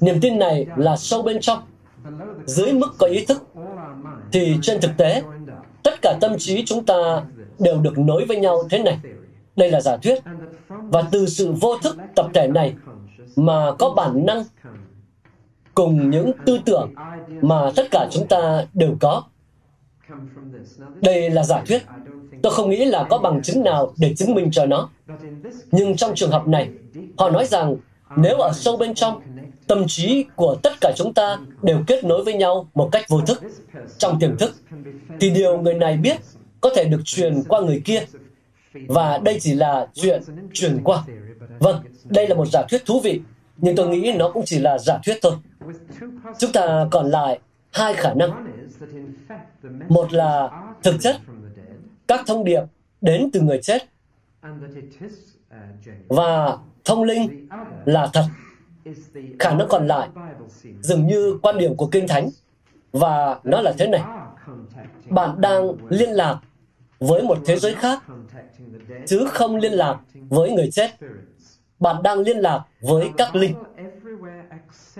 [0.00, 1.58] Niềm tin này là sâu bên trong.
[2.46, 3.46] Dưới mức có ý thức,
[4.32, 5.22] thì trên thực tế,
[5.82, 7.22] tất cả tâm trí chúng ta
[7.58, 8.98] đều được nối với nhau thế này.
[9.56, 10.18] Đây là giả thuyết.
[10.68, 12.74] Và từ sự vô thức tập thể này
[13.36, 14.44] mà có bản năng
[15.74, 16.94] cùng những tư tưởng
[17.42, 19.22] mà tất cả chúng ta đều có.
[21.00, 21.82] Đây là giả thuyết.
[22.42, 24.90] Tôi không nghĩ là có bằng chứng nào để chứng minh cho nó.
[25.70, 26.68] Nhưng trong trường hợp này,
[27.18, 27.76] họ nói rằng
[28.16, 29.20] nếu ở sâu bên trong,
[29.66, 33.20] tâm trí của tất cả chúng ta đều kết nối với nhau một cách vô
[33.20, 33.42] thức,
[33.98, 34.54] trong tiềm thức,
[35.20, 36.16] thì điều người này biết
[36.60, 38.04] có thể được truyền qua người kia.
[38.88, 41.02] Và đây chỉ là chuyện truyền qua.
[41.58, 43.20] Vâng đây là một giả thuyết thú vị
[43.62, 45.32] nhưng tôi nghĩ nó cũng chỉ là giả thuyết thôi.
[46.38, 48.46] Chúng ta còn lại hai khả năng.
[49.88, 50.50] Một là
[50.82, 51.16] thực chất,
[52.08, 52.62] các thông điệp
[53.00, 53.82] đến từ người chết,
[56.08, 57.48] và thông linh
[57.84, 58.24] là thật.
[59.38, 60.08] Khả năng còn lại
[60.80, 62.30] dường như quan điểm của kinh thánh,
[62.92, 64.02] và nó là thế này.
[65.08, 66.40] Bạn đang liên lạc
[66.98, 68.02] với một thế giới khác,
[69.06, 70.90] chứ không liên lạc với người chết
[71.82, 73.54] bạn đang liên lạc với các linh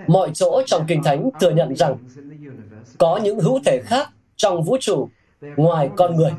[0.07, 1.97] mọi chỗ trong kinh thánh thừa nhận rằng
[2.97, 5.09] có những hữu thể khác trong vũ trụ
[5.41, 6.31] ngoài con người.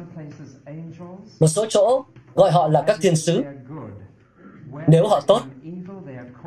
[1.40, 2.04] Một số chỗ
[2.35, 3.42] gọi họ là các thiên sứ.
[4.87, 5.40] Nếu họ tốt,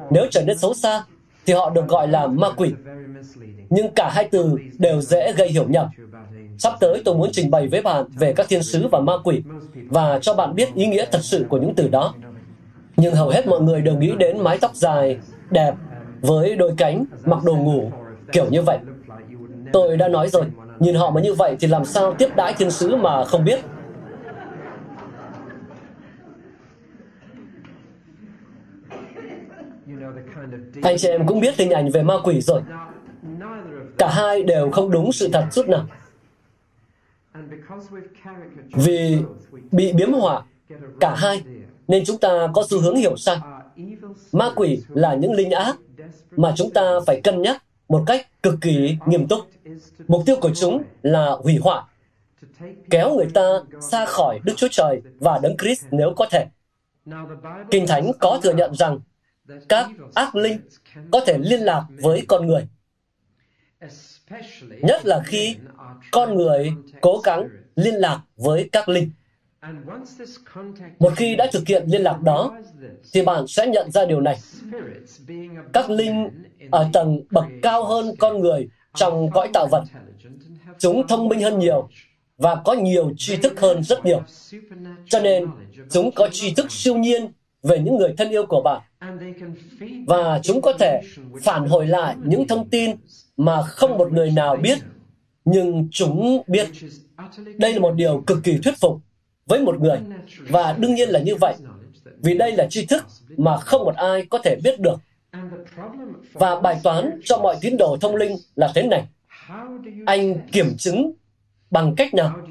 [0.10, 1.04] nếu trở nên xấu xa,
[1.46, 2.74] thì họ được gọi là ma quỷ.
[3.70, 5.88] Nhưng cả hai từ đều dễ gây hiểu nhầm.
[6.58, 9.42] Sắp tới tôi muốn trình bày với bạn về các thiên sứ và ma quỷ
[9.90, 12.14] và cho bạn biết ý nghĩa thật sự của những từ đó
[12.98, 15.74] nhưng hầu hết mọi người đều nghĩ đến mái tóc dài đẹp
[16.22, 17.92] với đôi cánh mặc đồ ngủ
[18.32, 18.78] kiểu như vậy.
[19.74, 20.46] Tôi đã nói rồi
[20.80, 23.60] nhìn họ mà như vậy thì làm sao tiếp đãi thiên sứ mà không biết?
[30.82, 32.62] Anh chị em cũng biết hình ảnh về ma quỷ rồi.
[33.98, 35.86] Cả hai đều không đúng sự thật chút nào.
[38.74, 39.18] Vì
[39.72, 40.42] bị biếm họa
[41.00, 41.44] cả hai,
[41.88, 43.38] nên chúng ta có xu hướng hiểu sai.
[44.32, 45.76] Ma quỷ là những linh ác
[46.32, 49.40] mà chúng ta phải cân nhắc một cách cực kỳ nghiêm túc.
[50.08, 51.84] Mục tiêu của chúng là hủy hoại,
[52.90, 53.42] kéo người ta
[53.92, 56.46] xa khỏi Đức Chúa Trời và Đấng Christ nếu có thể.
[57.72, 59.00] Kinh Thánh có thừa nhận rằng
[59.70, 60.60] các ác linh
[61.12, 62.68] có thể liên lạc với con người.
[64.82, 65.56] Nhất là khi
[66.12, 69.12] con người cố gắng liên lạc với các linh.
[71.00, 72.58] Một khi đã thực hiện liên lạc đó,
[73.14, 74.38] thì bạn sẽ nhận ra điều này.
[75.74, 76.30] Các linh
[76.72, 79.84] ở tầng bậc cao hơn con người trong cõi tạo vật.
[80.80, 81.90] Chúng thông minh hơn nhiều
[82.38, 84.22] và có nhiều tri thức hơn rất nhiều.
[85.06, 85.46] Cho nên,
[85.92, 87.32] chúng có tri thức siêu nhiên
[87.64, 88.82] về những người thân yêu của bạn.
[90.08, 91.02] Và chúng có thể
[91.44, 92.96] phản hồi lại những thông tin
[93.38, 94.78] mà không một người nào biết,
[95.46, 96.68] nhưng chúng biết.
[97.58, 99.02] Đây là một điều cực kỳ thuyết phục
[99.48, 100.00] với một người.
[100.50, 101.54] Và đương nhiên là như vậy,
[102.18, 103.06] vì đây là tri thức
[103.38, 104.96] mà không một ai có thể biết được.
[106.34, 109.04] Và bài toán cho mọi tín đồ thông linh là thế này.
[110.06, 111.14] Anh kiểm chứng
[111.72, 112.48] bằng cách nào?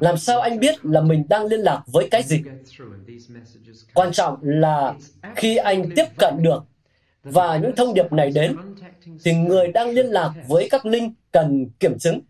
[0.00, 2.42] Làm sao anh biết là mình đang liên lạc với cái gì?
[3.94, 4.94] Quan trọng là
[5.36, 6.64] khi anh tiếp cận được
[7.22, 8.56] và những thông điệp này đến,
[9.24, 12.20] thì người đang liên lạc với các linh cần kiểm chứng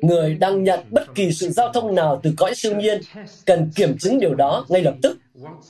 [0.00, 3.00] Người đang nhận bất kỳ sự giao thông nào từ cõi siêu nhiên
[3.46, 5.18] cần kiểm chứng điều đó ngay lập tức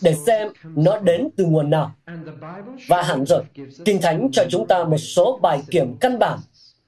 [0.02, 1.94] để xem nó đến từ nguồn nào.
[2.88, 3.42] Và hẳn rồi,
[3.84, 6.38] Kinh Thánh cho chúng ta một số bài kiểm căn bản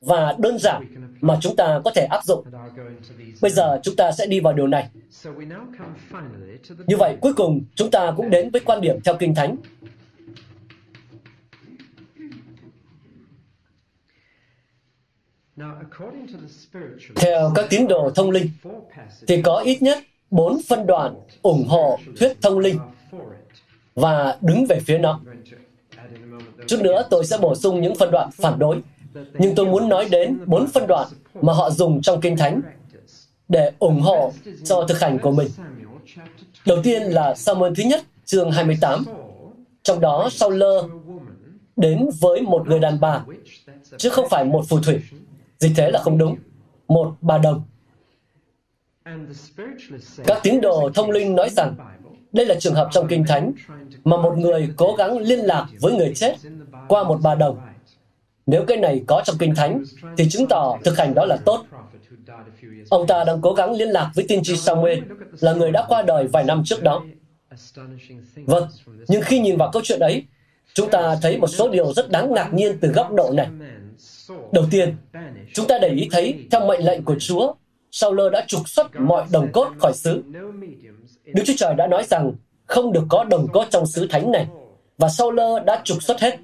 [0.00, 2.44] và đơn giản mà chúng ta có thể áp dụng.
[3.42, 4.88] Bây giờ chúng ta sẽ đi vào điều này.
[6.86, 9.56] Như vậy, cuối cùng chúng ta cũng đến với quan điểm theo Kinh Thánh
[17.16, 18.50] Theo các tín đồ thông linh,
[19.26, 19.98] thì có ít nhất
[20.30, 22.78] bốn phân đoạn ủng hộ thuyết thông linh
[23.94, 25.20] và đứng về phía nó.
[26.66, 28.82] Chút nữa tôi sẽ bổ sung những phân đoạn phản đối,
[29.38, 31.08] nhưng tôi muốn nói đến bốn phân đoạn
[31.42, 32.60] mà họ dùng trong Kinh Thánh
[33.48, 34.32] để ủng hộ
[34.64, 35.48] cho thực hành của mình.
[36.66, 39.04] Đầu tiên là Samuel thứ nhất, chương 28.
[39.82, 40.88] Trong đó sau lơ
[41.76, 43.24] đến với một người đàn bà,
[43.96, 45.00] chứ không phải một phù thủy
[45.64, 46.36] vì thế là không đúng.
[46.88, 47.62] Một bà đồng.
[50.26, 51.74] Các tín đồ thông linh nói rằng
[52.32, 53.52] đây là trường hợp trong Kinh Thánh
[54.04, 56.36] mà một người cố gắng liên lạc với người chết
[56.88, 57.60] qua một bà đồng.
[58.46, 59.82] Nếu cái này có trong Kinh Thánh,
[60.18, 61.64] thì chứng tỏ thực hành đó là tốt.
[62.90, 64.98] Ông ta đang cố gắng liên lạc với tiên tri Samuel,
[65.40, 67.04] là người đã qua đời vài năm trước đó.
[68.36, 68.68] Vâng,
[69.08, 70.24] nhưng khi nhìn vào câu chuyện ấy,
[70.74, 73.48] chúng ta thấy một số điều rất đáng ngạc nhiên từ góc độ này.
[74.52, 74.96] Đầu tiên,
[75.54, 77.54] chúng ta để ý thấy theo mệnh lệnh của Chúa,
[77.90, 80.22] Sauler đã trục xuất mọi đồng cốt khỏi xứ.
[81.24, 82.32] Đức Chúa Trời đã nói rằng
[82.66, 84.46] không được có đồng cốt trong xứ thánh này,
[84.98, 86.38] và Sauler đã trục xuất hết.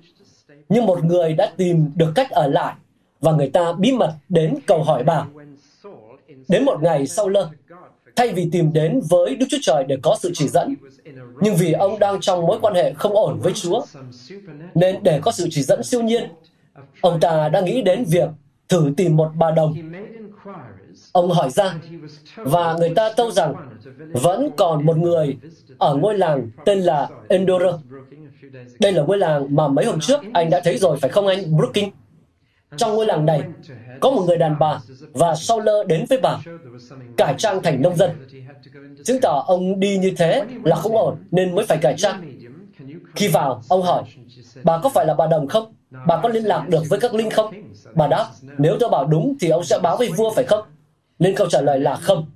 [0.68, 2.74] Nhưng một người đã tìm được cách ở lại,
[3.20, 5.26] và người ta bí mật đến cầu hỏi bà.
[6.48, 7.44] Đến một ngày Sauler,
[8.16, 10.74] thay vì tìm đến với Đức Chúa Trời để có sự chỉ dẫn,
[11.40, 13.82] nhưng vì ông đang trong mối quan hệ không ổn với Chúa,
[14.74, 16.28] nên để có sự chỉ dẫn siêu nhiên,
[17.00, 18.28] Ông ta đã nghĩ đến việc
[18.68, 19.74] thử tìm một bà đồng.
[21.12, 21.74] Ông hỏi ra,
[22.36, 23.54] và người ta tâu rằng
[24.12, 25.36] vẫn còn một người
[25.78, 27.68] ở ngôi làng tên là Endora.
[28.80, 31.56] Đây là ngôi làng mà mấy hôm trước anh đã thấy rồi, phải không anh
[31.56, 31.92] Brookings?
[32.76, 33.42] Trong ngôi làng này,
[34.00, 34.80] có một người đàn bà
[35.12, 36.38] và sau lơ đến với bà,
[37.16, 38.10] cải trang thành nông dân.
[39.04, 42.32] Chứng tỏ ông đi như thế là không ổn nên mới phải cải trang.
[43.14, 44.02] Khi vào, ông hỏi,
[44.64, 45.74] bà có phải là bà đồng không?
[45.90, 47.54] Bà có liên lạc được với các linh không?
[47.94, 50.64] Bà đáp, nếu tôi bảo đúng thì ông sẽ báo với vua phải không?
[51.18, 52.26] Nên câu trả lời là không.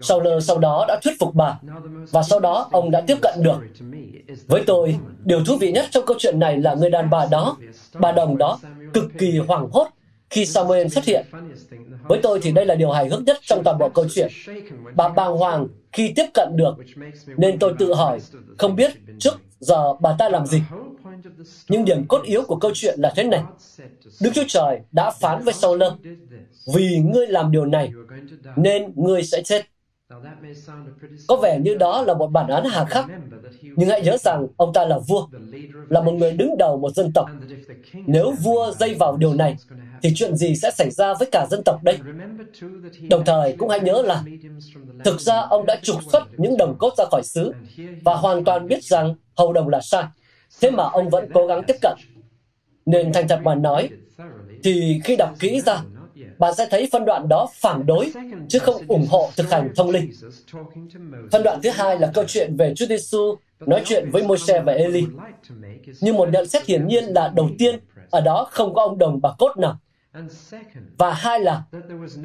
[0.00, 1.58] Sau lơ sau đó đã thuyết phục bà,
[2.10, 3.58] và sau đó ông đã tiếp cận được.
[4.46, 7.56] Với tôi, điều thú vị nhất trong câu chuyện này là người đàn bà đó,
[7.98, 8.58] bà đồng đó,
[8.94, 9.88] cực kỳ hoảng hốt
[10.30, 11.26] khi Samuel xuất hiện.
[12.08, 14.32] Với tôi thì đây là điều hài hước nhất trong toàn bộ câu chuyện.
[14.94, 16.74] Bà bàng hoàng khi tiếp cận được,
[17.36, 18.20] nên tôi tự hỏi,
[18.58, 20.62] không biết trước giờ bà ta làm gì.
[21.68, 23.44] Nhưng điểm cốt yếu của câu chuyện là thế này.
[24.20, 25.82] Đức Chúa Trời đã phán với Saul
[26.74, 27.92] vì ngươi làm điều này,
[28.56, 29.62] nên ngươi sẽ chết.
[31.26, 33.10] Có vẻ như đó là một bản án hà khắc,
[33.76, 35.28] nhưng hãy nhớ rằng ông ta là vua,
[35.88, 37.26] là một người đứng đầu một dân tộc.
[38.06, 39.58] Nếu vua dây vào điều này,
[40.02, 41.98] thì chuyện gì sẽ xảy ra với cả dân tộc đây?
[43.08, 44.24] Đồng thời cũng hãy nhớ là
[45.04, 47.52] thực ra ông đã trục xuất những đồng cốt ra khỏi xứ
[48.04, 50.04] và hoàn toàn biết rằng hầu đồng là sai.
[50.60, 51.96] Thế mà ông vẫn cố gắng tiếp cận.
[52.86, 53.88] Nên thành thật mà nói,
[54.62, 55.82] thì khi đọc kỹ ra,
[56.38, 58.12] bạn sẽ thấy phân đoạn đó phản đối,
[58.48, 60.10] chứ không ủng hộ thực hành thông linh.
[61.32, 64.72] Phân đoạn thứ hai là câu chuyện về Chúa Giêsu nói chuyện với Môi-se và
[64.72, 65.06] Eli.
[66.00, 67.80] Nhưng một nhận xét hiển nhiên là đầu tiên,
[68.10, 69.78] ở đó không có ông đồng bà cốt nào.
[70.98, 71.62] Và hai là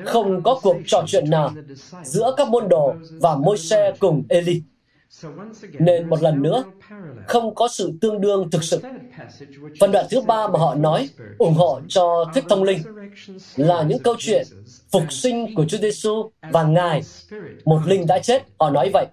[0.05, 1.51] không có cuộc trò chuyện nào
[2.03, 4.61] giữa các môn đồ và Môi-se cùng Eli.
[5.79, 6.63] Nên một lần nữa,
[7.27, 8.81] không có sự tương đương thực sự.
[9.79, 12.81] Phần đoạn thứ ba mà họ nói ủng hộ cho thích thông linh
[13.55, 14.47] là những câu chuyện
[14.91, 17.01] phục sinh của Chúa Giêsu và Ngài,
[17.65, 19.05] một linh đã chết, họ nói vậy,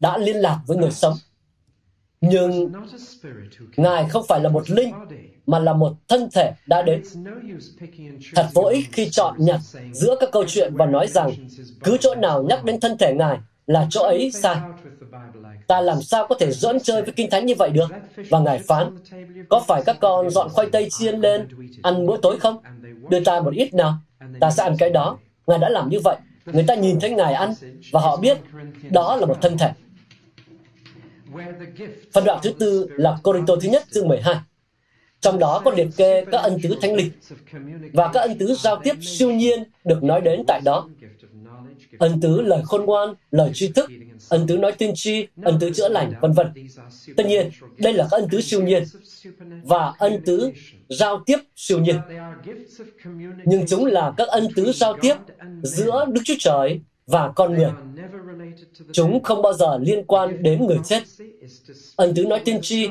[0.00, 1.14] đã liên lạc với người sống.
[2.20, 2.72] Nhưng
[3.76, 4.92] Ngài không phải là một linh,
[5.46, 7.02] mà là một thân thể đã đến.
[8.34, 9.60] Thật vô ích khi chọn nhặt
[9.92, 11.30] giữa các câu chuyện và nói rằng
[11.84, 14.56] cứ chỗ nào nhắc đến thân thể Ngài là chỗ ấy sai.
[15.66, 17.88] Ta làm sao có thể dẫn chơi với Kinh Thánh như vậy được?
[18.30, 18.96] Và Ngài phán,
[19.48, 21.48] có phải các con dọn khoai tây chiên lên
[21.82, 22.56] ăn bữa tối không?
[23.08, 23.94] Đưa ta một ít nào,
[24.40, 25.18] ta sẽ ăn cái đó.
[25.46, 26.16] Ngài đã làm như vậy.
[26.46, 27.54] Người ta nhìn thấy Ngài ăn
[27.92, 28.38] và họ biết
[28.90, 29.72] đó là một thân thể.
[32.12, 34.36] Phần đoạn thứ tư là Corinto thứ nhất chương 12.
[35.20, 37.10] Trong đó có liệt kê các ân tứ thánh linh
[37.92, 40.88] và các ân tứ giao tiếp siêu nhiên được nói đến tại đó.
[41.98, 43.90] Ân tứ lời khôn ngoan, lời tri thức,
[44.28, 46.46] ân tứ nói tiên tri, ân tứ chữa lành, vân vân.
[47.16, 48.84] Tất nhiên, đây là các ân tứ siêu nhiên
[49.62, 50.52] và ân tứ
[50.88, 51.96] giao tiếp siêu nhiên.
[53.44, 55.14] Nhưng chúng là các ân tứ giao tiếp
[55.62, 57.70] giữa Đức Chúa Trời và con người.
[58.92, 61.02] Chúng không bao giờ liên quan đến người chết.
[61.96, 62.88] Ân tứ nói tiên tri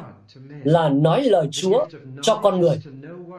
[0.64, 1.86] là nói lời Chúa
[2.22, 2.78] cho con người.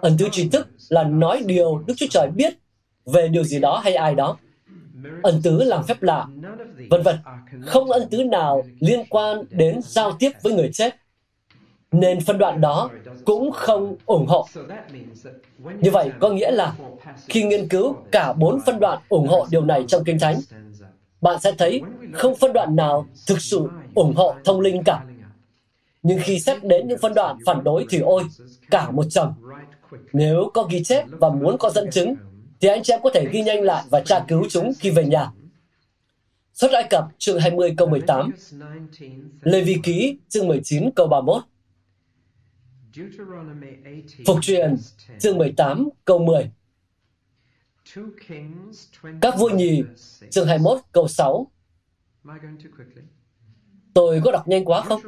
[0.00, 2.52] Ân tứ trí thức là nói điều Đức Chúa Trời biết
[3.06, 4.38] về điều gì đó hay ai đó.
[5.22, 6.26] Ân tứ làm phép lạ,
[6.90, 7.16] vân vân.
[7.66, 10.96] Không ân tứ nào liên quan đến giao tiếp với người chết.
[11.92, 12.90] Nên phân đoạn đó
[13.24, 14.46] cũng không ủng hộ.
[15.58, 16.74] Như vậy có nghĩa là
[17.28, 20.40] khi nghiên cứu cả bốn phân đoạn ủng hộ điều này trong Kinh Thánh,
[21.20, 21.82] bạn sẽ thấy
[22.12, 25.04] không phân đoạn nào thực sự ủng hộ thông linh cả.
[26.02, 28.22] Nhưng khi xét đến những phân đoạn phản đối thì ôi,
[28.70, 29.34] cả một chồng.
[30.12, 32.14] Nếu có ghi chép và muốn có dẫn chứng,
[32.62, 35.04] thì anh chị em có thể ghi nhanh lại và tra cứu chúng khi về
[35.04, 35.30] nhà.
[36.52, 38.30] Xuất Ai Cập chương 20 câu 18,
[39.40, 41.42] Lê Vi Ký chương 19 câu 31,
[44.26, 44.76] Phục truyền
[45.18, 46.50] chương 18 câu 10,
[49.20, 49.82] Các vua nhì
[50.30, 51.50] chương 21 câu 6,
[53.94, 55.00] Tôi có đọc nhanh quá không?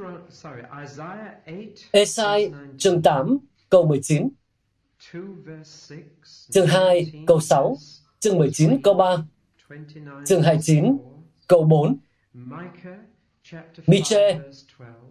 [1.90, 3.38] Esai chương 8
[3.70, 4.28] câu 19
[6.50, 7.76] Chương 2 câu 6
[8.20, 9.16] Chương 19 câu 3
[10.26, 10.96] Chương 29
[11.48, 11.96] câu 4
[13.86, 14.40] Miche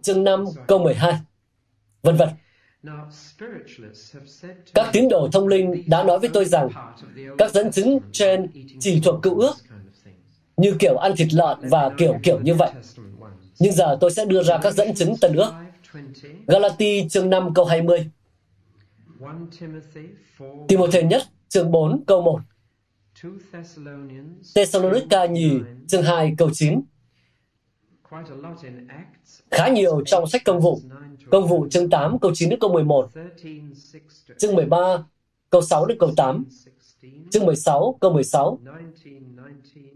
[0.02, 1.14] chương 5 câu 12
[2.02, 2.28] Vân vân
[4.74, 6.68] các tín đồ thông linh đã nói với tôi rằng
[7.38, 8.50] các dẫn chứng trên
[8.80, 9.54] chỉ thuộc cựu ước
[10.56, 12.70] như kiểu ăn thịt lợn và kiểu kiểu như vậy.
[13.58, 15.52] Nhưng giờ tôi sẽ đưa ra các dẫn chứng tân ước.
[16.46, 18.10] Galati chương 5 câu 20.
[20.68, 22.40] Timothée nhất chương 4 câu 1.
[24.54, 26.80] Thessalonica nhì chương 2 câu 9.
[29.50, 30.80] Khá nhiều trong sách công vụ.
[31.30, 33.10] Công vụ chương 8 câu 9 đến câu 11.
[34.38, 35.04] Chương 13
[35.50, 36.44] câu 6 đến câu 8.
[37.30, 38.58] Chương 16 câu 16.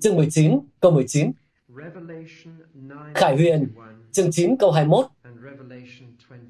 [0.00, 1.32] Chương 19 câu 19.
[3.14, 3.68] Khải Huyền
[4.12, 5.06] chương 9 câu 21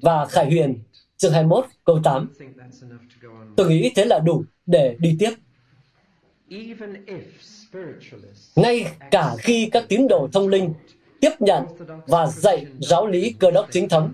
[0.01, 0.79] và Khải Huyền
[1.17, 2.29] chương 21 câu 8.
[3.59, 5.31] Tôi nghĩ thế là đủ để đi tiếp.
[8.55, 10.73] Ngay cả khi các tín đồ thông linh
[11.21, 11.63] tiếp nhận
[12.07, 14.11] và dạy giáo lý cơ đốc chính thống,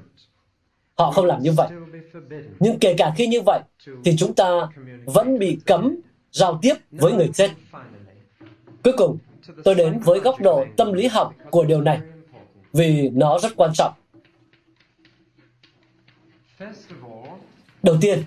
[0.95, 1.67] họ không làm như vậy.
[2.59, 3.61] Nhưng kể cả khi như vậy,
[4.05, 4.67] thì chúng ta
[5.05, 5.95] vẫn bị cấm
[6.31, 7.51] giao tiếp với người chết.
[8.83, 9.17] Cuối cùng,
[9.63, 11.99] tôi đến với góc độ tâm lý học của điều này,
[12.73, 13.93] vì nó rất quan trọng.
[17.83, 18.23] Đầu tiên,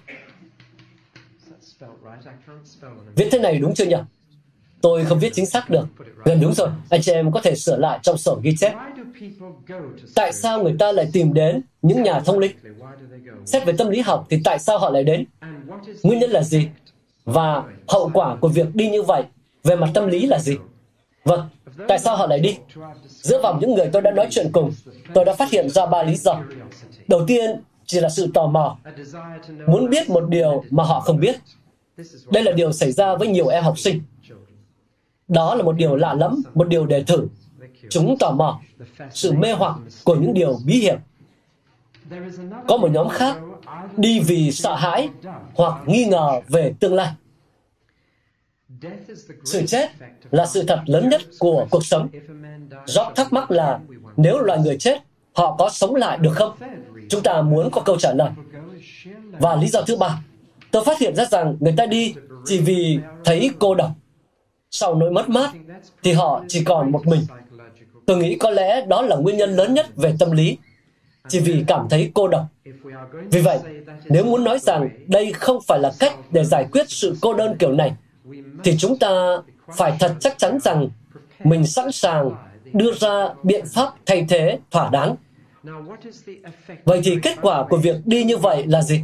[3.17, 3.97] viết thế này đúng chưa nhỉ?
[4.81, 5.87] Tôi không viết chính xác được.
[6.25, 8.75] Gần đúng rồi, anh chị em có thể sửa lại trong sổ ghi chép.
[10.15, 12.57] Tại sao người ta lại tìm đến những nhà thông linh?
[13.47, 15.25] Xét về tâm lý học thì tại sao họ lại đến?
[16.03, 16.69] Nguyên nhân là gì?
[17.25, 19.23] Và hậu quả của việc đi như vậy
[19.65, 20.57] về mặt tâm lý là gì?
[21.25, 21.49] Vâng,
[21.89, 22.59] tại sao họ lại đi?
[23.07, 24.73] Giữa vòng những người tôi đã nói chuyện cùng,
[25.15, 26.45] tôi đã phát hiện ra ba lý do.
[27.09, 28.79] Đầu tiên chỉ là sự tò mò,
[29.67, 31.37] muốn biết một điều mà họ không biết.
[32.31, 34.03] Đây là điều xảy ra với nhiều em học sinh.
[35.29, 37.27] Đó là một điều lạ lẫm, một điều để thử.
[37.91, 38.61] Chúng tò mò,
[39.11, 40.99] sự mê hoặc của những điều bí hiểm.
[42.69, 43.37] Có một nhóm khác
[43.97, 45.09] đi vì sợ hãi
[45.55, 47.13] hoặc nghi ngờ về tương lai.
[49.45, 49.91] Sự chết
[50.31, 52.09] là sự thật lớn nhất của cuộc sống.
[52.87, 53.81] Job thắc mắc là
[54.17, 54.99] nếu loài người chết,
[55.33, 56.53] họ có sống lại được không?
[57.09, 58.31] Chúng ta muốn có câu trả lời.
[59.33, 60.23] Và lý do thứ ba,
[60.71, 62.15] tôi phát hiện ra rằng người ta đi
[62.45, 63.91] chỉ vì thấy cô độc.
[64.71, 65.51] Sau nỗi mất mát,
[66.03, 67.21] thì họ chỉ còn một mình.
[68.07, 70.59] Tôi nghĩ có lẽ đó là nguyên nhân lớn nhất về tâm lý,
[71.29, 72.45] chỉ vì cảm thấy cô độc.
[73.31, 73.59] Vì vậy,
[74.05, 77.57] nếu muốn nói rằng đây không phải là cách để giải quyết sự cô đơn
[77.59, 77.93] kiểu này,
[78.65, 79.37] thì chúng ta
[79.77, 80.89] phải thật chắc chắn rằng
[81.45, 82.31] mình sẵn sàng
[82.73, 85.17] đưa ra biện pháp thay thế thỏa đáng.
[86.85, 89.01] Vậy thì kết quả của việc đi như vậy là gì?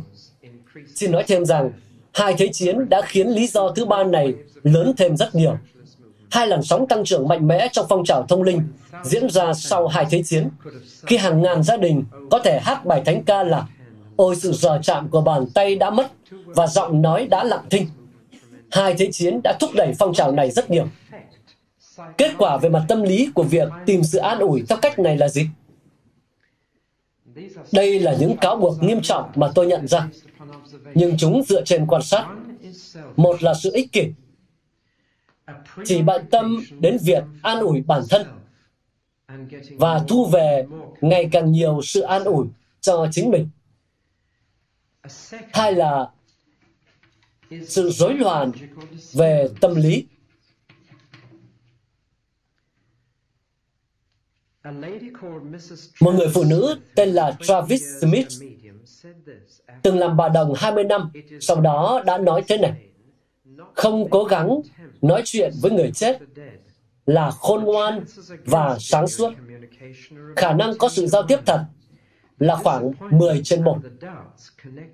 [0.94, 1.70] Xin nói thêm rằng,
[2.14, 5.56] hai thế chiến đã khiến lý do thứ ba này lớn thêm rất nhiều.
[6.30, 8.62] Hai làn sóng tăng trưởng mạnh mẽ trong phong trào thông linh
[9.04, 10.48] diễn ra sau hai thế chiến,
[11.06, 13.66] khi hàng ngàn gia đình có thể hát bài thánh ca là
[14.16, 16.06] Ôi sự giờ chạm của bàn tay đã mất
[16.46, 17.86] và giọng nói đã lặng thinh.
[18.70, 20.86] Hai thế chiến đã thúc đẩy phong trào này rất nhiều.
[22.18, 25.16] Kết quả về mặt tâm lý của việc tìm sự an ủi theo cách này
[25.16, 25.46] là gì?
[27.72, 30.08] Đây là những cáo buộc nghiêm trọng mà tôi nhận ra,
[30.94, 32.36] nhưng chúng dựa trên quan sát.
[33.16, 34.12] Một là sự ích kỷ,
[35.84, 38.26] chỉ bận tâm đến việc an ủi bản thân
[39.70, 40.66] và thu về
[41.00, 42.46] ngày càng nhiều sự an ủi
[42.80, 43.48] cho chính mình.
[45.52, 46.10] Hai là
[47.66, 48.52] sự rối loạn
[49.12, 50.06] về tâm lý.
[56.00, 58.28] Một người phụ nữ tên là Travis Smith
[59.82, 61.10] từng làm bà đồng 20 năm,
[61.40, 62.72] sau đó đã nói thế này.
[63.74, 64.60] Không cố gắng
[65.02, 66.18] nói chuyện với người chết
[67.06, 68.04] là khôn ngoan
[68.44, 69.32] và sáng suốt.
[70.36, 71.64] Khả năng có sự giao tiếp thật
[72.38, 73.78] là khoảng 10 trên 1.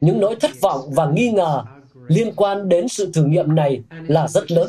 [0.00, 1.64] Những nỗi thất vọng và nghi ngờ
[2.08, 4.68] liên quan đến sự thử nghiệm này là rất lớn.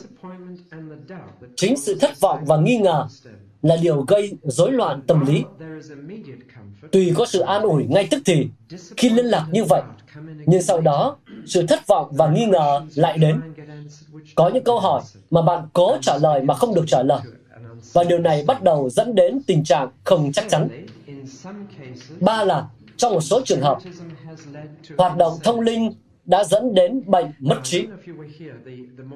[1.55, 3.07] Chính sự thất vọng và nghi ngờ
[3.62, 5.43] là điều gây rối loạn tâm lý.
[6.91, 8.47] Tùy có sự an ủi ngay tức thì
[8.97, 9.82] khi liên lạc như vậy,
[10.45, 13.41] nhưng sau đó sự thất vọng và nghi ngờ lại đến.
[14.36, 15.01] Có những câu hỏi
[15.32, 17.22] mà bạn cố trả lời mà không được trả lời.
[17.93, 20.68] Và điều này bắt đầu dẫn đến tình trạng không chắc chắn.
[22.20, 23.78] Ba là, trong một số trường hợp,
[24.97, 25.93] hoạt động thông linh
[26.26, 27.88] đã dẫn đến bệnh mất trí.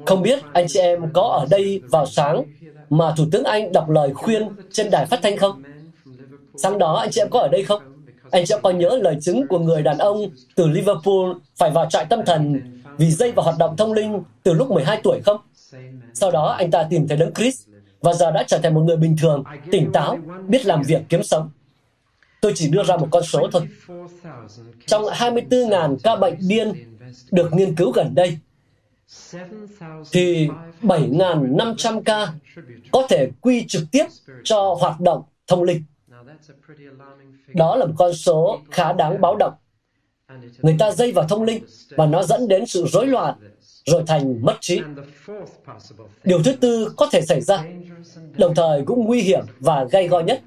[0.06, 2.44] Không biết anh chị em có ở đây vào sáng
[2.90, 5.64] mà Thủ tướng Anh đọc lời khuyên trên đài phát thanh không?
[6.58, 7.82] Sáng đó anh chị em có ở đây không?
[8.32, 11.90] Anh chị em có nhớ lời chứng của người đàn ông từ Liverpool phải vào
[11.90, 12.62] trại tâm thần
[12.98, 15.38] vì dây vào hoạt động thông linh từ lúc 12 tuổi không?
[16.14, 17.68] Sau đó anh ta tìm thấy Đấng Christ
[18.02, 21.24] và giờ đã trở thành một người bình thường, tỉnh táo, biết làm việc kiếm
[21.24, 21.50] sống.
[22.42, 23.62] Tôi chỉ đưa ra một con số thôi.
[24.86, 26.74] Trong 24.000 ca bệnh điên
[27.36, 28.38] được nghiên cứu gần đây,
[30.12, 30.50] thì
[30.82, 32.34] 7.500 ca
[32.92, 34.06] có thể quy trực tiếp
[34.44, 35.84] cho hoạt động thông linh.
[37.54, 39.54] Đó là một con số khá đáng báo động.
[40.62, 43.36] Người ta dây vào thông linh và nó dẫn đến sự rối loạn
[43.86, 44.82] rồi thành mất trí.
[46.24, 47.66] Điều thứ tư có thể xảy ra,
[48.38, 50.42] đồng thời cũng nguy hiểm và gây go nhất.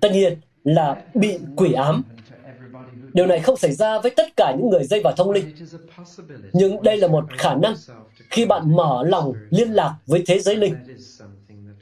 [0.00, 2.02] Tất nhiên là bị quỷ ám.
[3.12, 5.54] Điều này không xảy ra với tất cả những người dây vào thông linh.
[6.52, 7.74] Nhưng đây là một khả năng
[8.30, 10.74] khi bạn mở lòng liên lạc với thế giới linh.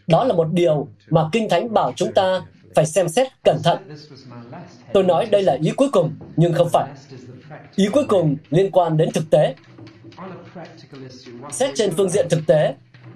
[0.07, 2.43] Đó là một điều mà Kinh Thánh bảo chúng ta
[2.74, 3.79] phải xem xét cẩn thận.
[4.93, 6.89] Tôi nói đây là ý cuối cùng, nhưng không phải.
[7.76, 9.55] Ý cuối cùng liên quan đến thực tế.
[11.53, 12.74] Xét trên phương diện thực tế,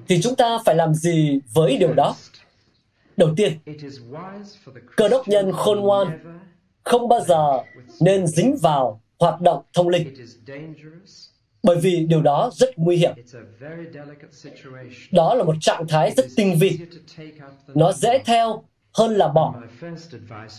[0.09, 2.15] thì chúng ta phải làm gì với điều đó?
[3.17, 3.53] Đầu tiên,
[4.97, 6.39] cơ đốc nhân khôn ngoan
[6.85, 7.63] không bao giờ
[8.01, 10.15] nên dính vào hoạt động thông linh
[11.63, 13.13] bởi vì điều đó rất nguy hiểm.
[15.13, 16.79] Đó là một trạng thái rất tinh vi.
[17.75, 18.63] Nó dễ theo
[18.95, 19.55] hơn là bỏ.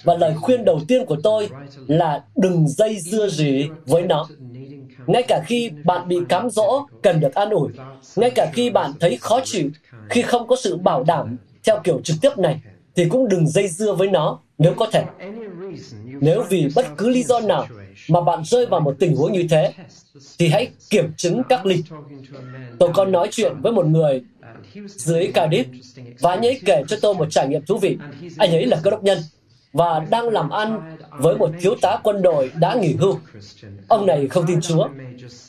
[0.04, 1.50] Và lời khuyên đầu tiên của tôi
[1.88, 4.28] là đừng dây dưa gì với nó.
[5.08, 7.72] Ngay cả khi bạn bị cám dỗ, cần được an ủi,
[8.16, 9.70] ngay cả khi bạn thấy khó chịu,
[10.10, 12.62] khi không có sự bảo đảm theo kiểu trực tiếp này,
[12.96, 15.04] thì cũng đừng dây dưa với nó nếu có thể.
[16.22, 17.68] Nếu vì bất cứ lý do nào
[18.10, 19.74] mà bạn rơi vào một tình huống như thế,
[20.40, 21.86] thì hãy kiểm chứng các lịch.
[22.80, 24.24] Tôi có nói chuyện với một người
[24.88, 25.64] dưới Cardiff
[26.20, 27.98] và anh ấy kể cho tôi một trải nghiệm thú vị.
[28.38, 29.18] Anh ấy là cơ đốc nhân
[29.74, 33.20] và đang làm ăn với một thiếu tá quân đội đã nghỉ hưu.
[33.88, 34.88] Ông này không tin Chúa.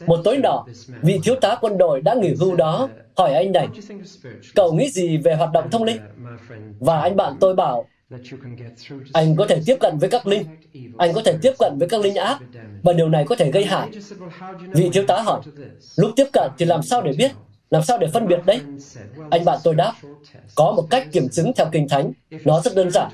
[0.07, 0.65] Một tối nọ,
[1.03, 3.69] vị thiếu tá quân đội đã nghỉ hưu đó hỏi anh này,
[4.55, 5.97] cậu nghĩ gì về hoạt động thông linh?
[6.81, 7.87] Và anh bạn tôi bảo,
[9.13, 10.45] anh có thể tiếp cận với các linh.
[10.99, 12.39] Anh có thể tiếp cận với các linh ác.
[12.83, 13.91] Và điều này có thể gây hại.
[14.73, 15.41] Vị thiếu tá hỏi,
[15.97, 17.33] lúc tiếp cận thì làm sao để biết?
[17.71, 18.61] Làm sao để phân biệt đấy?
[19.31, 19.93] Anh bạn tôi đáp,
[20.55, 22.13] có một cách kiểm chứng theo Kinh Thánh.
[22.45, 23.11] Nó rất đơn giản.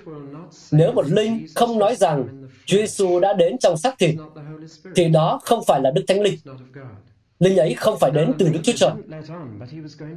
[0.70, 4.14] Nếu một linh không nói rằng Chúa Giêsu đã đến trong xác thịt,
[4.94, 6.38] thì đó không phải là Đức Thánh Linh.
[7.38, 8.90] Linh ấy không phải đến từ Đức Chúa Trời.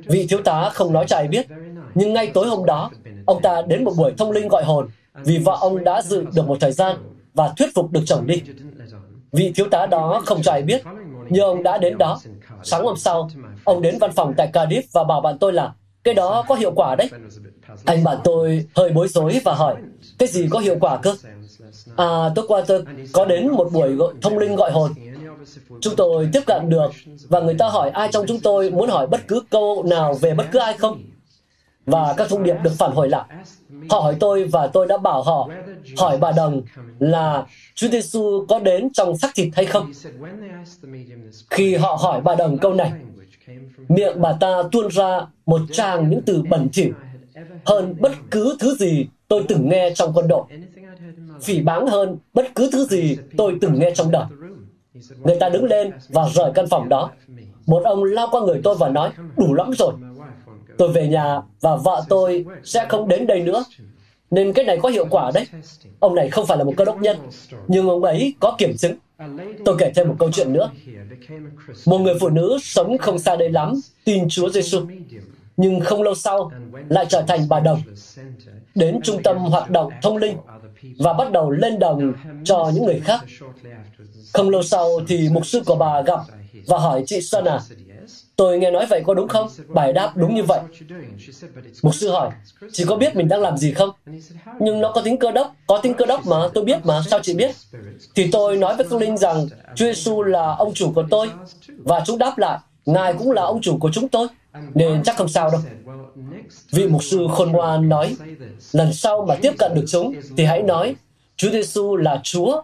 [0.06, 1.48] Vị thiếu tá không nói cho ai biết,
[1.96, 2.92] nhưng ngay tối hôm đó,
[3.26, 6.48] ông ta đến một buổi thông linh gọi hồn vì vợ ông đã dự được
[6.48, 6.98] một thời gian
[7.34, 8.42] và thuyết phục được chồng đi.
[9.32, 10.84] Vị thiếu tá đó không cho ai biết,
[11.30, 12.20] nhưng ông đã đến đó.
[12.64, 13.30] Sáng hôm sau,
[13.64, 15.74] ông đến văn phòng tại Cardiff và bảo bạn tôi là
[16.04, 17.10] cái đó có hiệu quả đấy.
[17.86, 19.76] Anh bạn tôi hơi bối rối và hỏi,
[20.18, 21.16] cái gì có hiệu quả cơ?
[21.96, 24.92] À, tối qua tôi có đến một buổi thông linh gọi hồn.
[25.82, 26.92] Chúng tôi tiếp cận được
[27.30, 30.34] và người ta hỏi ai trong chúng tôi muốn hỏi bất cứ câu nào về
[30.34, 31.02] bất cứ ai không?
[31.86, 33.26] Và các thông điệp được phản hồi lại.
[33.90, 35.50] Họ hỏi tôi và tôi đã bảo họ
[35.98, 36.62] hỏi bà Đồng
[37.00, 39.92] là Chúa Giêsu có đến trong xác thịt hay không?
[41.50, 42.92] Khi họ hỏi bà Đồng câu này,
[43.88, 46.94] miệng bà ta tuôn ra một tràng những từ bẩn thỉu
[47.66, 50.44] hơn bất cứ thứ gì tôi từng nghe trong quân đội.
[51.42, 54.26] Phỉ báng hơn bất cứ thứ gì tôi từng nghe trong đời.
[55.24, 57.12] Người ta đứng lên và rời căn phòng đó.
[57.66, 59.94] Một ông lao qua người tôi và nói, đủ lắm rồi.
[60.78, 63.64] Tôi về nhà và vợ tôi sẽ không đến đây nữa.
[64.32, 65.48] Nên cái này có hiệu quả đấy.
[66.00, 67.18] Ông này không phải là một cơ đốc nhân,
[67.68, 68.98] nhưng ông ấy có kiểm chứng.
[69.66, 70.72] Tôi kể thêm một câu chuyện nữa.
[71.86, 73.74] Một người phụ nữ sống không xa đây lắm,
[74.06, 74.82] tin Chúa Giêsu,
[75.58, 76.52] nhưng không lâu sau
[76.90, 77.82] lại trở thành bà đồng,
[78.76, 80.38] đến trung tâm hoạt động thông linh
[81.00, 82.14] và bắt đầu lên đồng
[82.44, 83.20] cho những người khác.
[84.34, 86.20] Không lâu sau thì mục sư của bà gặp
[86.68, 87.60] và hỏi chị Sơn à,
[88.44, 89.48] tôi nghe nói vậy có đúng không?
[89.68, 90.60] Bài đáp đúng như vậy.
[91.82, 92.30] Mục sư hỏi,
[92.72, 93.90] chị có biết mình đang làm gì không?
[94.60, 97.20] Nhưng nó có tính cơ đốc, có tính cơ đốc mà, tôi biết mà, sao
[97.24, 97.52] chị biết?
[98.16, 101.30] Thì tôi nói với Phương linh rằng Chúa Giêsu là ông chủ của tôi
[101.68, 104.28] và chúng đáp lại, Ngài cũng là ông chủ của chúng tôi,
[104.74, 105.62] nên chắc không sao đâu.
[106.72, 108.16] Vị mục sư khôn ngoan nói,
[108.72, 110.96] lần sau mà tiếp cận được chúng thì hãy nói,
[111.36, 112.62] Chúa Giêsu là Chúa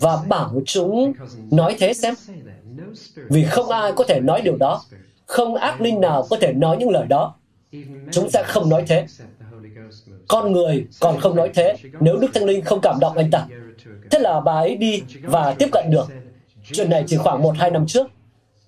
[0.00, 1.12] và bảo chúng
[1.50, 2.14] nói thế xem.
[3.30, 4.82] Vì không ai có thể nói điều đó.
[5.26, 7.34] Không ác linh nào có thể nói những lời đó.
[8.12, 9.06] Chúng sẽ không nói thế.
[10.28, 13.46] Con người còn không nói thế nếu Đức Thánh Linh không cảm động anh ta.
[14.10, 16.06] Thế là bà ấy đi và tiếp cận được.
[16.72, 18.06] Chuyện này chỉ khoảng một hai năm trước.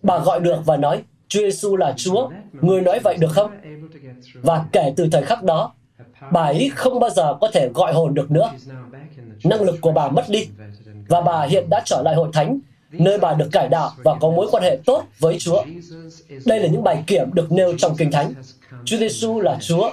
[0.02, 3.50] Bà gọi được và nói, Chúa Giêsu là Chúa, người nói vậy được không?
[4.34, 5.74] Và kể từ thời khắc đó,
[6.32, 8.50] bà ấy không bao giờ có thể gọi hồn được nữa.
[9.44, 10.48] Năng lực của bà mất đi,
[11.08, 12.58] và bà hiện đã trở lại hội thánh,
[12.92, 15.64] nơi bà được cải đạo và có mối quan hệ tốt với Chúa.
[16.44, 18.34] Đây là những bài kiểm được nêu trong Kinh Thánh.
[18.84, 19.90] Chúa Giêsu là Chúa.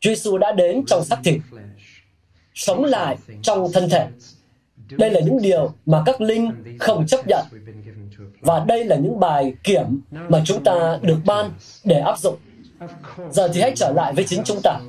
[0.00, 1.40] Chúa Giêsu đã đến trong xác thịt,
[2.54, 4.06] sống lại trong thân thể.
[4.90, 7.44] Đây là những điều mà các linh không chấp nhận.
[8.40, 11.50] Và đây là những bài kiểm mà chúng ta được ban
[11.84, 12.36] để áp dụng.
[13.30, 14.80] Giờ thì hãy trở lại với chính chúng ta.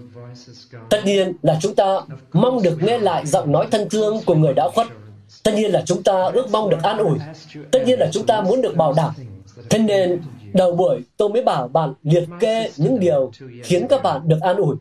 [0.90, 2.02] Tất nhiên là chúng ta
[2.34, 4.88] mong được nghe lại giọng nói thân thương của người đã khuất.
[5.44, 7.18] Tất nhiên là chúng ta ước mong được an ủi.
[7.72, 9.14] Tất nhiên là chúng ta muốn được bảo đảm.
[9.70, 10.22] Thế nên,
[10.54, 13.32] đầu buổi tôi mới bảo bạn liệt kê những điều
[13.64, 14.76] khiến các bạn được an ủi.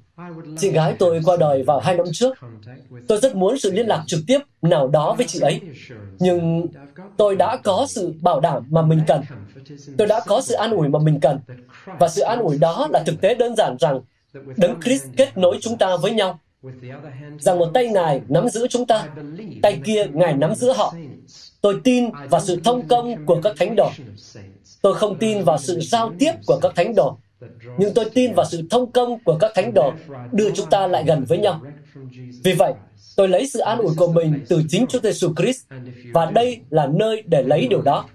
[0.58, 2.38] Chị gái tôi qua đời vào hai năm trước.
[3.08, 5.60] Tôi rất muốn sự liên lạc trực tiếp nào đó với chị ấy.
[6.18, 6.66] Nhưng
[7.16, 9.22] tôi đã có sự bảo đảm mà mình cần.
[9.98, 11.38] Tôi đã có sự an ủi mà mình cần.
[11.98, 14.00] Và sự an ủi đó là thực tế đơn giản rằng
[14.56, 16.38] Đấng Christ kết nối chúng ta với nhau
[17.38, 19.08] rằng một tay Ngài nắm giữ chúng ta,
[19.62, 20.94] tay kia Ngài nắm giữ họ.
[21.60, 23.90] Tôi tin vào sự thông công của các thánh đồ.
[24.82, 27.18] Tôi không tin vào sự giao tiếp của các thánh đồ,
[27.78, 29.92] nhưng tôi tin vào sự thông công của các thánh đồ
[30.32, 31.60] đưa chúng ta lại gần với nhau.
[32.44, 32.72] Vì vậy,
[33.16, 35.64] tôi lấy sự an ủi của mình từ chính Chúa Giêsu Christ
[36.12, 38.06] và đây là nơi để lấy điều đó.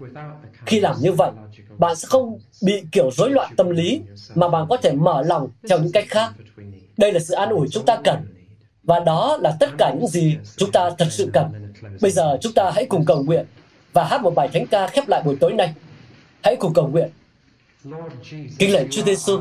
[0.66, 1.30] Khi làm như vậy,
[1.78, 4.00] bạn sẽ không bị kiểu rối loạn tâm lý
[4.34, 6.32] mà bạn có thể mở lòng theo những cách khác.
[6.96, 8.16] Đây là sự an ủi chúng ta cần
[8.86, 11.72] và đó là tất cả những gì chúng ta thật sự cần.
[12.00, 13.46] Bây giờ chúng ta hãy cùng cầu nguyện
[13.92, 15.74] và hát một bài thánh ca khép lại buổi tối nay.
[16.42, 17.08] Hãy cùng cầu nguyện.
[18.58, 19.40] Kinh lệnh Chúa Giêsu,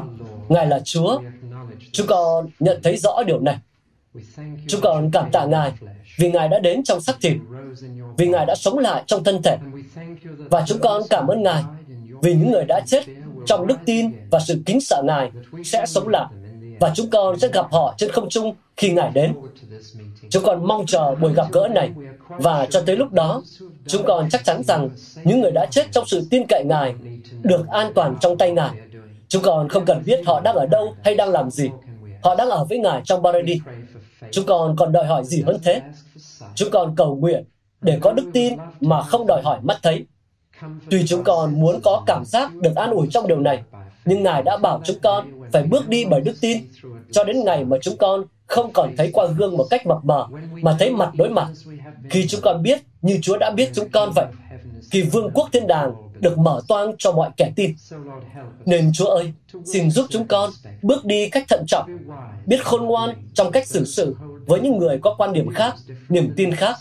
[0.49, 1.21] Ngài là Chúa.
[1.91, 3.57] Chúng con nhận thấy rõ điều này.
[4.67, 5.71] Chúng con cảm tạ Ngài
[6.17, 7.37] vì Ngài đã đến trong xác thịt,
[8.17, 9.57] vì Ngài đã sống lại trong thân thể.
[10.37, 11.63] Và chúng con cảm ơn Ngài
[12.21, 13.03] vì những người đã chết
[13.45, 15.31] trong đức tin và sự kính sợ Ngài
[15.63, 16.25] sẽ sống lại
[16.79, 19.33] và chúng con sẽ gặp họ trên không trung khi Ngài đến.
[20.29, 21.91] Chúng con mong chờ buổi gặp gỡ này
[22.29, 23.41] và cho tới lúc đó,
[23.87, 24.89] chúng con chắc chắn rằng
[25.23, 26.95] những người đã chết trong sự tin cậy Ngài
[27.41, 28.71] được an toàn trong tay Ngài.
[29.27, 31.69] Chúng con không cần biết họ đang ở đâu hay đang làm gì.
[32.23, 33.61] Họ đang ở với Ngài trong Paradis.
[34.31, 35.81] Chúng con còn đòi hỏi gì hơn thế?
[36.55, 37.43] Chúng con cầu nguyện
[37.81, 40.05] để có đức tin mà không đòi hỏi mắt thấy.
[40.91, 43.63] Tuy chúng con muốn có cảm giác được an ủi trong điều này,
[44.05, 46.57] nhưng Ngài đã bảo chúng con phải bước đi bởi đức tin
[47.11, 50.27] cho đến ngày mà chúng con không còn thấy qua gương một cách mập mờ,
[50.61, 51.47] mà thấy mặt đối mặt.
[52.09, 54.25] Khi chúng con biết như Chúa đã biết chúng con vậy,
[54.91, 57.75] thì vương quốc thiên đàng được mở toang cho mọi kẻ tin.
[58.65, 59.33] Nên Chúa ơi,
[59.65, 60.49] xin giúp chúng con
[60.81, 61.97] bước đi cách thận trọng,
[62.45, 64.15] biết khôn ngoan trong cách xử sự
[64.45, 65.75] với những người có quan điểm khác,
[66.09, 66.75] niềm tin khác.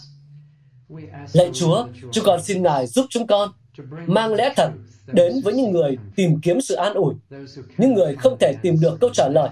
[1.32, 3.52] Lạy Chúa, chúng con xin Ngài giúp chúng con
[4.06, 4.70] mang lẽ thật
[5.06, 7.14] đến với những người tìm kiếm sự an ủi,
[7.78, 9.48] những người không thể tìm được câu trả lời,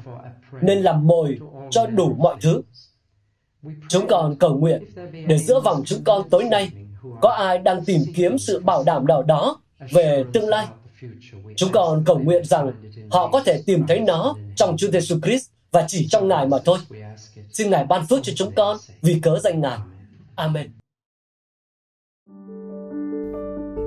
[0.62, 1.38] nên làm mồi
[1.70, 2.62] cho đủ mọi thứ.
[3.88, 4.84] Chúng con cầu nguyện
[5.26, 6.70] để giữa vòng chúng con tối nay
[7.20, 10.66] có ai đang tìm kiếm sự bảo đảm nào đó về tương lai.
[11.56, 12.72] Chúng con cầu nguyện rằng
[13.10, 16.58] họ có thể tìm thấy nó trong Chúa Giêsu Christ và chỉ trong Ngài mà
[16.64, 16.78] thôi.
[17.52, 19.78] Xin Ngài ban phước cho chúng con vì cớ danh Ngài.
[20.34, 20.81] Amen.